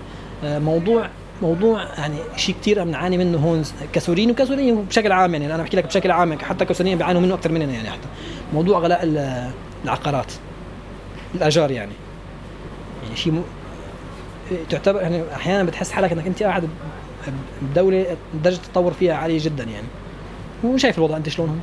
آه، 0.44 0.58
موضوع 0.58 1.08
موضوع 1.42 1.82
يعني 1.98 2.16
شيء 2.36 2.54
كثير 2.60 2.80
عم 2.80 2.90
نعاني 2.90 3.18
منه 3.18 3.38
هون 3.38 3.62
كسوريين 3.92 4.30
وكسوريين 4.30 4.82
بشكل 4.84 5.12
عام 5.12 5.32
يعني 5.34 5.54
أنا 5.54 5.62
بحكي 5.62 5.76
لك 5.76 5.86
بشكل 5.86 6.10
عام 6.10 6.32
يعني 6.32 6.44
حتى 6.44 6.64
كسوريين 6.64 6.98
بيعانوا 6.98 7.20
منه 7.20 7.34
أكثر 7.34 7.52
مننا 7.52 7.72
يعني 7.72 7.90
حتى. 7.90 8.08
موضوع 8.54 8.78
غلاء 8.78 9.02
ال- 9.02 9.50
العقارات 9.84 10.32
الأجار 11.34 11.70
يعني. 11.70 11.92
يعني 13.04 13.16
شيء 13.16 13.32
م... 13.32 13.42
تعتبر 14.70 15.00
يعني 15.02 15.22
أحيانا 15.34 15.62
بتحس 15.64 15.90
حالك 15.92 16.12
إنك 16.12 16.26
أنت 16.26 16.42
قاعد 16.42 16.68
بدولة 17.62 18.06
درجه 18.44 18.56
التطور 18.56 18.92
فيها 18.92 19.14
عالية 19.14 19.44
جدا 19.44 19.64
يعني. 19.64 19.86
وشايف 20.64 20.98
الوضع 20.98 21.16
أنت 21.16 21.28
شلون 21.28 21.48
هون. 21.48 21.60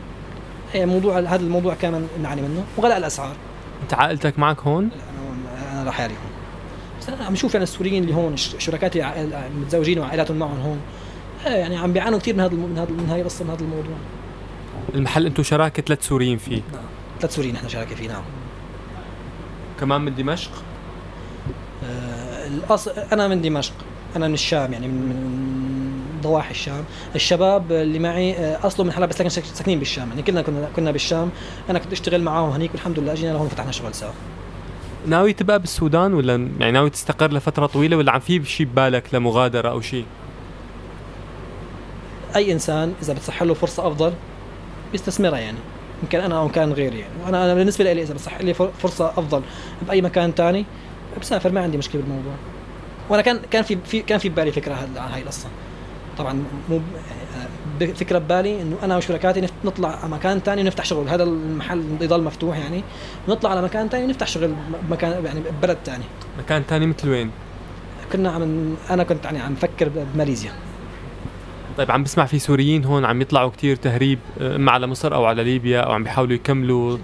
هي 0.73 0.85
موضوع 0.85 1.19
هذا 1.19 1.35
الموضوع 1.35 1.73
كمان 1.73 2.07
نعاني 2.23 2.41
منه 2.41 2.63
وغلاء 2.77 2.97
الأسعار. 2.97 3.35
أنت 3.83 3.93
عائلتك 3.93 4.39
معك 4.39 4.59
هون؟ 4.61 4.89
أنا 5.73 5.81
أنا 5.81 5.89
لحالي 5.89 6.13
هون 6.13 6.35
عم 7.10 7.34
بشوف 7.34 7.54
يعني 7.54 7.63
السوريين 7.63 8.04
اللي 8.04 8.15
هون 8.15 8.38
شركاتي 8.38 9.02
عائل- 9.02 9.34
متزوجين 9.62 10.00
وعائلاتهم 10.00 10.38
معهم 10.38 10.60
هون. 10.60 10.80
إيه 11.46 11.52
يعني 11.52 11.78
عم 11.78 11.94
بيعانوا 11.94 12.20
كثير 12.20 12.34
من 12.36 12.39
هذا 12.41 12.54
من 12.54 12.78
هذا 12.78 12.91
من 12.91 13.10
هاي 13.10 13.22
القصة 13.22 13.44
من 13.46 13.50
هذا 13.52 13.62
الموضوع. 13.62 13.96
المحل 14.96 15.26
أنتم 15.26 15.44
شراكة 15.44 15.84
ثلاث 15.84 16.08
سوريين 16.08 16.38
فيه. 16.38 16.62
ثلاث 17.20 17.36
سوريين 17.36 17.56
إحنا 17.56 17.70
شراكة 17.70 17.96
فيه 17.96 18.08
نعم. 18.08 18.24
كمان 19.80 20.02
من 20.02 20.15
دمشق؟ 20.15 20.52
آه، 21.84 22.50
أنا 23.12 23.28
من 23.28 23.41
دمشق. 23.41 23.74
أنا 24.15 24.28
من 24.28 24.34
الشام 24.34 24.74
يعني 24.74 24.88
من 24.88 24.94
من 24.94 26.22
ضواحي 26.22 26.52
الشام. 26.52 26.84
الشباب 27.15 27.72
اللي 27.72 28.00
معي 28.00 28.34
آه، 28.34 28.68
أصله 28.68 28.86
من 28.86 28.91
حلب 28.91 29.10
بس 29.10 29.18
ساكنين 29.39 29.80
بالشام. 29.80 30.10
يعني 30.10 30.22
كلنا 30.22 30.41
كنا 30.41 30.70
كنا 30.76 30.91
بالشام. 30.91 31.30
أنا 31.70 31.80
كنت 31.80 31.91
أشتغل 31.91 32.22
معاهم 32.24 32.50
هنيك 32.50 32.72
والحمد 32.72 33.00
لله 33.00 33.13
أجينا 33.13 33.32
لهون 33.34 33.48
فتحنا 33.48 33.72
شغل 33.72 33.94
سوا. 33.96 34.10
ناوي 35.08 35.34
تبقى 35.34 35.60
بالسودان 35.60 36.13
ولا 36.13 36.50
يعني 36.60 36.72
ناوي 36.72 36.89
تستقر 36.89 37.34
لفترة 37.34 37.65
طويلة 37.65 37.98
ولا 37.98 38.12
عم 38.12 38.20
في 38.20 38.46
شيء 38.46 38.65
ببالك 38.65 39.04
لمغادرة 39.13 39.70
أو 39.70 39.82
شيء 39.82 40.06
أي 42.36 42.52
إنسان 42.52 42.94
إذا 43.02 43.13
بتصح 43.13 43.44
له 43.44 43.54
فرصة 43.54 43.88
أفضل 43.88 44.13
بيستثمرها 44.91 45.39
يعني. 45.39 45.58
يمكن 46.04 46.20
أنا 46.20 46.39
أو 46.39 46.50
كان 46.50 46.74
غيري 46.74 47.00
يعني. 47.00 47.13
وأنا 47.26 47.46
أنا 47.46 47.54
بالنسبة 47.54 47.94
لي 47.94 48.02
إذا 48.02 48.13
بصح 48.13 48.41
لي 48.41 48.54
فر- 48.54 48.72
فرصة 48.80 49.10
أفضل 49.10 49.41
بأي 49.88 50.02
مكان 50.02 50.32
ثاني 50.32 50.65
بسافر 51.22 51.52
ما 51.52 51.62
عندي 51.62 51.78
مشكلة 51.78 52.02
بالموضوع. 52.02 52.34
وأنا 53.10 53.22
كان 53.22 53.39
كان 53.52 53.63
في, 53.63 53.78
في 53.86 54.02
كان 54.02 54.18
في 54.20 54.30
ببالي 54.30 54.52
فكرة 54.52 54.74
عن 54.98 55.12
هاي 55.12 55.22
القصة. 55.22 55.48
طبعا 56.18 56.34
مو 56.70 56.76
يعني 56.76 56.82
فكرة 57.79 58.19
ببالي 58.19 58.61
إنه 58.61 58.75
أنا 58.83 58.97
وشركاتي 58.97 59.47
نطلع 59.65 59.89
على 59.89 60.11
مكان 60.11 60.39
ثاني 60.39 60.61
ونفتح 60.61 60.85
شغل. 60.85 61.09
هذا 61.09 61.23
المحل 61.23 61.83
يضل 62.01 62.23
مفتوح 62.23 62.57
يعني. 62.57 62.83
نطلع 63.29 63.49
على 63.49 63.61
مكان 63.61 63.89
ثاني 63.89 64.05
ونفتح 64.05 64.27
شغل 64.27 64.53
مكان 64.89 65.25
يعني 65.25 65.39
ببلد 65.39 65.77
ثاني 65.85 66.03
مكان 66.39 66.63
ثاني 66.63 66.88
مثل 66.88 67.09
وين؟ 67.09 67.31
كنا 68.11 68.31
عم 68.31 68.75
أنا 68.89 69.03
كنت 69.03 69.25
يعني 69.25 69.39
عم 69.39 69.55
فكر 69.55 69.91
بماليزيا. 70.13 70.51
طيب 71.77 71.91
عم 71.91 72.03
بسمع 72.03 72.25
في 72.25 72.39
سوريين 72.39 72.85
هون 72.85 73.05
عم 73.05 73.21
يطلعوا 73.21 73.49
كثير 73.49 73.75
تهريب 73.75 74.19
اما 74.41 74.71
على 74.71 74.88
مصر 74.88 75.15
أو 75.15 75.25
على 75.25 75.43
ليبيا 75.43 75.79
أو 75.79 75.91
عم 75.91 76.03
بيحاولوا 76.03 76.35
يكملوا. 76.35 76.97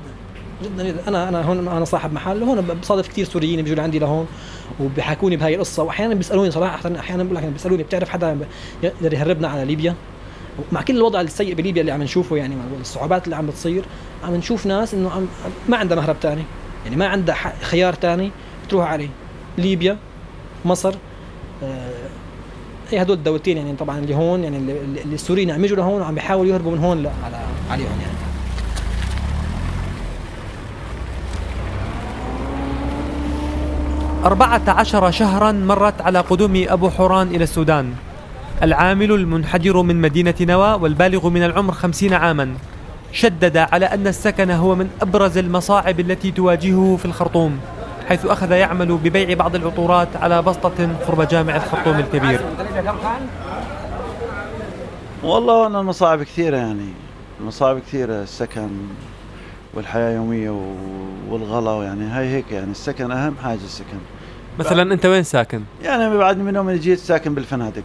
جدا 0.64 0.88
جدا. 0.88 1.08
أنا 1.08 1.30
أنا 1.30 1.42
هون 1.42 1.68
أنا 1.68 1.86
صاحب 1.86 2.14
محل. 2.14 2.44
وهون 2.44 2.62
بصادف 2.62 3.08
كثير 3.08 3.26
سوريين 3.26 3.62
بيجوا 3.62 3.76
لعندي 3.76 4.00
لهون 4.00 4.28
وبيحكوني 4.80 5.38
بهاي 5.38 5.56
القصة. 5.56 5.84
واحيانا 5.84 6.14
بيسألوني 6.14 6.52
صراحة 6.52 7.00
أحيانا 7.00 7.24
بقول 7.24 7.36
لك 7.36 7.44
بيسألوني 7.44 7.84
بتعرف 7.84 8.10
حدا 8.10 8.38
يقدر 8.84 9.14
يهربنا 9.14 9.48
على 9.48 9.66
ليبيا؟ 9.66 9.96
مع 10.72 10.82
كل 10.82 10.98
الوضع 10.98 11.22
السيء 11.22 11.54
بليبيا 11.54 11.82
اللي 11.82 11.92
عم 11.92 12.04
نشوفه 12.04 12.36
يعني 12.36 12.56
الصعوبات 12.82 13.26
اللي 13.26 13.36
عم 13.36 13.48
بتصير 13.48 13.84
عم 14.24 14.36
نشوف 14.36 14.66
ناس 14.66 14.94
إنه 14.94 15.28
ما 15.70 15.78
عندها 15.78 15.98
مهرب 15.98 16.16
ثاني 16.22 16.44
يعني 16.84 16.96
ما 16.96 17.08
عندها 17.08 17.36
خيار 17.62 17.96
ثاني 17.96 18.32
تروح 18.70 18.92
عليه. 18.92 19.10
ليبيا 19.58 19.98
مصر 20.66 20.94
آه 21.64 21.92
هي 22.92 23.02
هدول 23.02 23.18
الدولتين 23.18 23.58
يعني 23.58 23.76
طبعا 23.76 24.00
اللي 24.00 24.16
هون 24.16 24.44
يعني 24.44 24.58
اللي, 24.58 25.04
السوريين 25.14 25.52
عم 25.52 25.66
يجوا 25.66 25.78
لهون 25.78 26.02
وعم 26.02 26.16
بيحاولوا 26.16 26.52
يهربوا 26.52 26.72
من 26.72 26.78
هون 26.78 26.98
على 26.98 27.38
عليهم 27.72 27.88
يعني. 28.02 28.22
أربعة 34.26 34.62
عشر 34.68 35.12
شهرا 35.12 35.52
مرت 35.52 36.02
على 36.02 36.20
قدوم 36.20 36.66
أبو 36.70 36.90
حوران 36.90 37.28
إلى 37.28 37.44
السودان. 37.44 37.94
العامل 38.64 39.12
المنحدر 39.12 39.82
من 39.82 40.02
مدينة 40.02 40.34
نوى 40.42 40.74
والبالغ 40.74 41.30
من 41.30 41.44
العمر 41.44 41.74
خمسين 41.74 42.14
عاما 42.14 42.54
شدد 43.12 43.58
على 43.58 43.86
أن 43.86 44.08
السكن 44.08 44.52
هو 44.52 44.76
من 44.76 44.90
أبرز 45.02 45.38
المصاعب 45.38 46.00
التي 46.00 46.32
تواجهه 46.32 46.98
في 47.00 47.06
الخرطوم 47.06 47.60
حيث 48.10 48.26
أخذ 48.26 48.52
يعمل 48.52 48.98
ببيع 48.98 49.34
بعض 49.34 49.56
العطورات 49.56 50.08
على 50.16 50.42
بسطة 50.42 50.90
قرب 51.08 51.28
جامع 51.28 51.56
الخرطوم 51.56 52.00
الكبير. 52.00 52.42
والله 55.24 55.68
أنا 55.68 55.80
المصاعب 55.80 56.24
كثيرة 56.24 56.58
يعني 56.58 56.90
المصاعب 57.40 57.80
كثيرة 57.80 58.24
السكن 58.24 58.70
والحياة 59.74 60.16
يومية 60.16 60.62
والغلا 61.30 61.84
يعني 61.84 62.06
هاي 62.06 62.28
هيك 62.30 62.52
يعني 62.52 62.72
السكن 62.72 63.12
أهم 63.12 63.36
حاجة 63.44 63.60
السكن. 63.66 63.98
مثلا 64.60 64.94
أنت 64.94 65.06
وين 65.06 65.24
ساكن؟ 65.24 65.62
يعني 65.84 66.18
بعد 66.18 66.38
من 66.38 66.56
يوم 66.56 66.72
جيت 66.72 67.00
ساكن 67.00 67.34
بالفنادق. 67.34 67.84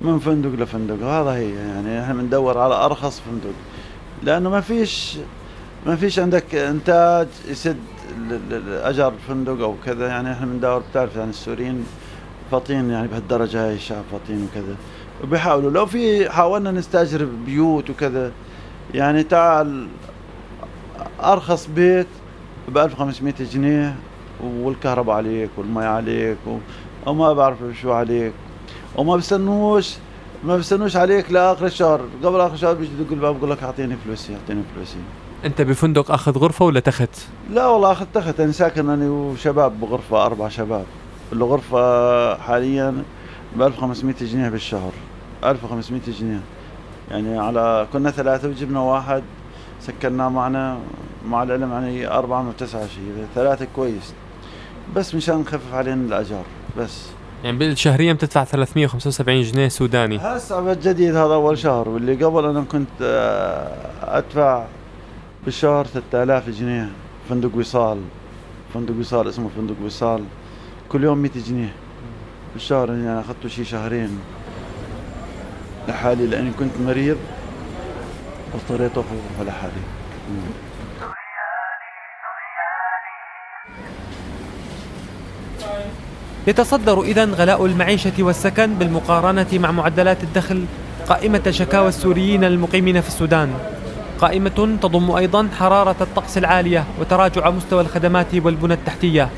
من 0.00 0.18
فندق 0.18 0.50
لفندق. 0.50 1.06
هذا 1.06 1.30
هي 1.30 1.54
يعني 1.54 2.02
إحنا 2.02 2.14
بندور 2.14 2.58
على 2.58 2.74
أرخص 2.74 3.20
فندق. 3.20 3.54
لأنه 4.22 4.50
ما 4.50 4.60
فيش 4.60 5.18
ما 5.86 5.96
فيش 5.96 6.18
عندك 6.18 6.54
إنتاج 6.54 7.28
يسد 7.48 7.76
أجر 8.68 9.08
الفندق 9.08 9.60
أو 9.60 9.74
كذا. 9.84 10.08
يعني 10.08 10.32
إحنا 10.32 10.46
بندور 10.46 10.82
بتعرف 10.90 11.16
يعني 11.16 11.30
السوريين 11.30 11.86
فاطين 12.50 12.90
يعني 12.90 13.08
بهالدرجة 13.08 13.66
هاي 13.66 13.74
الشعب 13.74 14.02
فاطين 14.12 14.44
وكذا. 14.44 14.76
وبيحاولوا. 15.24 15.70
لو 15.70 15.86
في 15.86 16.30
حاولنا 16.30 16.70
نستأجر 16.70 17.24
بيوت 17.46 17.90
وكذا 17.90 18.32
يعني 18.94 19.22
تعال 19.22 19.88
أرخص 21.22 21.66
بيت 21.66 22.06
ب 22.68 22.78
1500 22.78 23.34
جنيه 23.40 23.96
والكهرباء 24.44 25.16
عليك 25.16 25.50
والمي 25.56 25.84
عليك 25.84 26.36
وما 27.06 27.32
بعرف 27.32 27.58
شو 27.82 27.92
عليك. 27.92 28.32
وما 28.96 29.16
بستنوش 29.16 29.96
ما 30.44 30.56
بستنوش 30.56 30.96
عليك 30.96 31.32
لآخر 31.32 31.66
الشهر. 31.66 32.00
قبل 32.24 32.40
آخر 32.40 32.54
الشهر 32.54 32.74
بيجي 32.74 32.92
يدق 33.00 33.12
الباب 33.12 33.38
بقول 33.38 33.50
لك 33.50 33.62
أعطيني 33.62 33.96
فلوسي 34.04 34.34
أعطيني 34.34 34.62
فلوسي. 34.74 34.98
أنت 35.44 35.62
بفندق 35.62 36.10
أخذ 36.10 36.38
غرفة 36.38 36.64
ولا 36.64 36.80
تخت؟ 36.80 37.10
لا 37.50 37.66
والله 37.66 37.92
أخذ 37.92 38.06
تخت. 38.14 38.40
أنا 38.40 38.52
ساكن 38.52 38.90
أنا 38.90 39.10
وشباب 39.10 39.80
بغرفة 39.80 40.26
أربع 40.26 40.48
شباب. 40.48 40.84
الغرفة 41.32 42.38
حاليا 42.38 43.02
ب 43.56 43.62
1500 43.62 44.14
جنيه 44.20 44.48
بالشهر. 44.48 44.92
1500 45.44 46.00
جنيه. 46.08 46.40
يعني 47.10 47.38
على 47.38 47.86
كنا 47.92 48.10
ثلاثة 48.10 48.48
وجبنا 48.48 48.80
واحد 48.80 49.22
سكناه 49.80 50.28
معنا 50.28 50.78
مع 51.28 51.42
العلم 51.42 51.72
يعني 51.72 52.08
أربعة 52.08 52.42
من 52.42 52.56
تسعة 52.58 52.86
شيء. 52.86 53.26
ثلاثة 53.34 53.66
كويس. 53.76 54.12
بس 54.96 55.14
مشان 55.14 55.38
نخفف 55.38 55.74
علينا 55.74 56.06
الأجار 56.06 56.44
بس. 56.78 57.15
يعني 57.44 57.58
بالشهريا 57.58 58.12
بتدفع 58.12 58.44
375 58.44 59.42
جنيه 59.42 59.68
سوداني. 59.68 60.18
هسه 60.18 60.74
جديد 60.74 61.16
هذا 61.16 61.34
أول 61.34 61.58
شهر 61.58 61.88
واللي 61.88 62.24
قبل 62.24 62.44
أنا 62.44 62.64
كنت 62.72 62.88
آه، 63.02 64.18
أدفع 64.18 64.64
بالشهر 65.44 65.86
3000 65.86 66.50
جنيه. 66.50 66.90
فندق 67.28 67.56
وصال 67.56 67.98
فندق 68.74 68.94
وصال 69.00 69.28
اسمه 69.28 69.48
فندق 69.56 69.74
وصال. 69.84 70.24
كل 70.88 71.04
يوم 71.04 71.18
100 71.18 71.30
جنيه. 71.48 71.72
بالشهر 72.54 72.88
يعني 72.88 73.20
أخذته 73.20 73.48
شي 73.48 73.64
شهرين. 73.64 74.18
لحالي 75.88 76.26
لأني 76.26 76.50
كنت 76.58 76.72
مريض 76.86 77.16
واضطريت 78.54 78.92
اخذ 78.98 79.16
غرفه 79.38 79.44
لحالي 79.44 79.72
يتصدر 86.46 87.02
إذا 87.02 87.24
غلاء 87.24 87.66
المعيشة 87.66 88.12
والسكن 88.18 88.74
بالمقارنة 88.74 89.46
مع 89.52 89.70
معدلات 89.70 90.22
الدخل 90.22 90.64
قائمة 91.08 91.50
شكاوى 91.50 91.88
السوريين 91.88 92.44
المقيمين 92.44 93.00
في 93.00 93.08
السودان. 93.08 93.48
قائمة 94.18 94.78
تضم 94.82 95.10
أيضا 95.10 95.48
حرارة 95.58 95.96
الطقس 96.00 96.38
العالية 96.38 96.84
وتراجع 97.00 97.50
مستوى 97.50 97.80
الخدمات 97.80 98.34
والبنى 98.34 98.74
التحتية. 98.74 99.28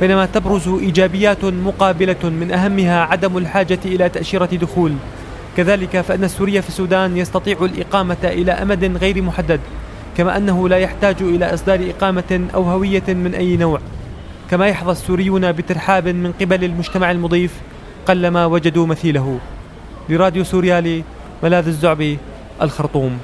بينما 0.00 0.26
تبرز 0.26 0.68
إيجابيات 0.68 1.44
مقابلة 1.44 2.24
من 2.24 2.52
أهمها 2.52 3.00
عدم 3.00 3.38
الحاجة 3.38 3.80
إلى 3.84 4.08
تأشيرة 4.08 4.48
دخول. 4.52 4.92
كذلك 5.56 6.00
فإن 6.00 6.24
السوري 6.24 6.62
في 6.62 6.68
السودان 6.68 7.16
يستطيع 7.16 7.56
الإقامة 7.62 8.16
إلى 8.24 8.52
أمد 8.52 8.96
غير 8.96 9.22
محدد 9.22 9.60
كما 10.16 10.36
أنه 10.36 10.68
لا 10.68 10.76
يحتاج 10.76 11.16
إلى 11.20 11.54
إصدار 11.54 11.90
إقامة 11.90 12.48
أو 12.54 12.62
هوية 12.62 13.02
من 13.08 13.34
أي 13.34 13.56
نوع. 13.56 13.80
كما 14.52 14.68
يحظى 14.68 14.92
السوريون 14.92 15.52
بترحاب 15.52 16.08
من 16.08 16.32
قبل 16.32 16.64
المجتمع 16.64 17.10
المضيف 17.10 17.52
قلما 18.06 18.46
وجدوا 18.46 18.86
مثيله. 18.86 19.38
لراديو 20.08 20.44
سوريالي 20.44 21.04
ملاذ 21.42 21.66
الزعبي 21.66 22.18
الخرطوم. 22.62 23.18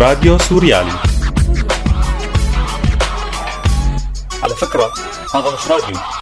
راديو 0.00 0.38
سوريالي 0.38 1.11
فكرة. 4.62 4.92
هذا 5.34 5.50
مش 5.54 5.70
راديو 5.70 6.21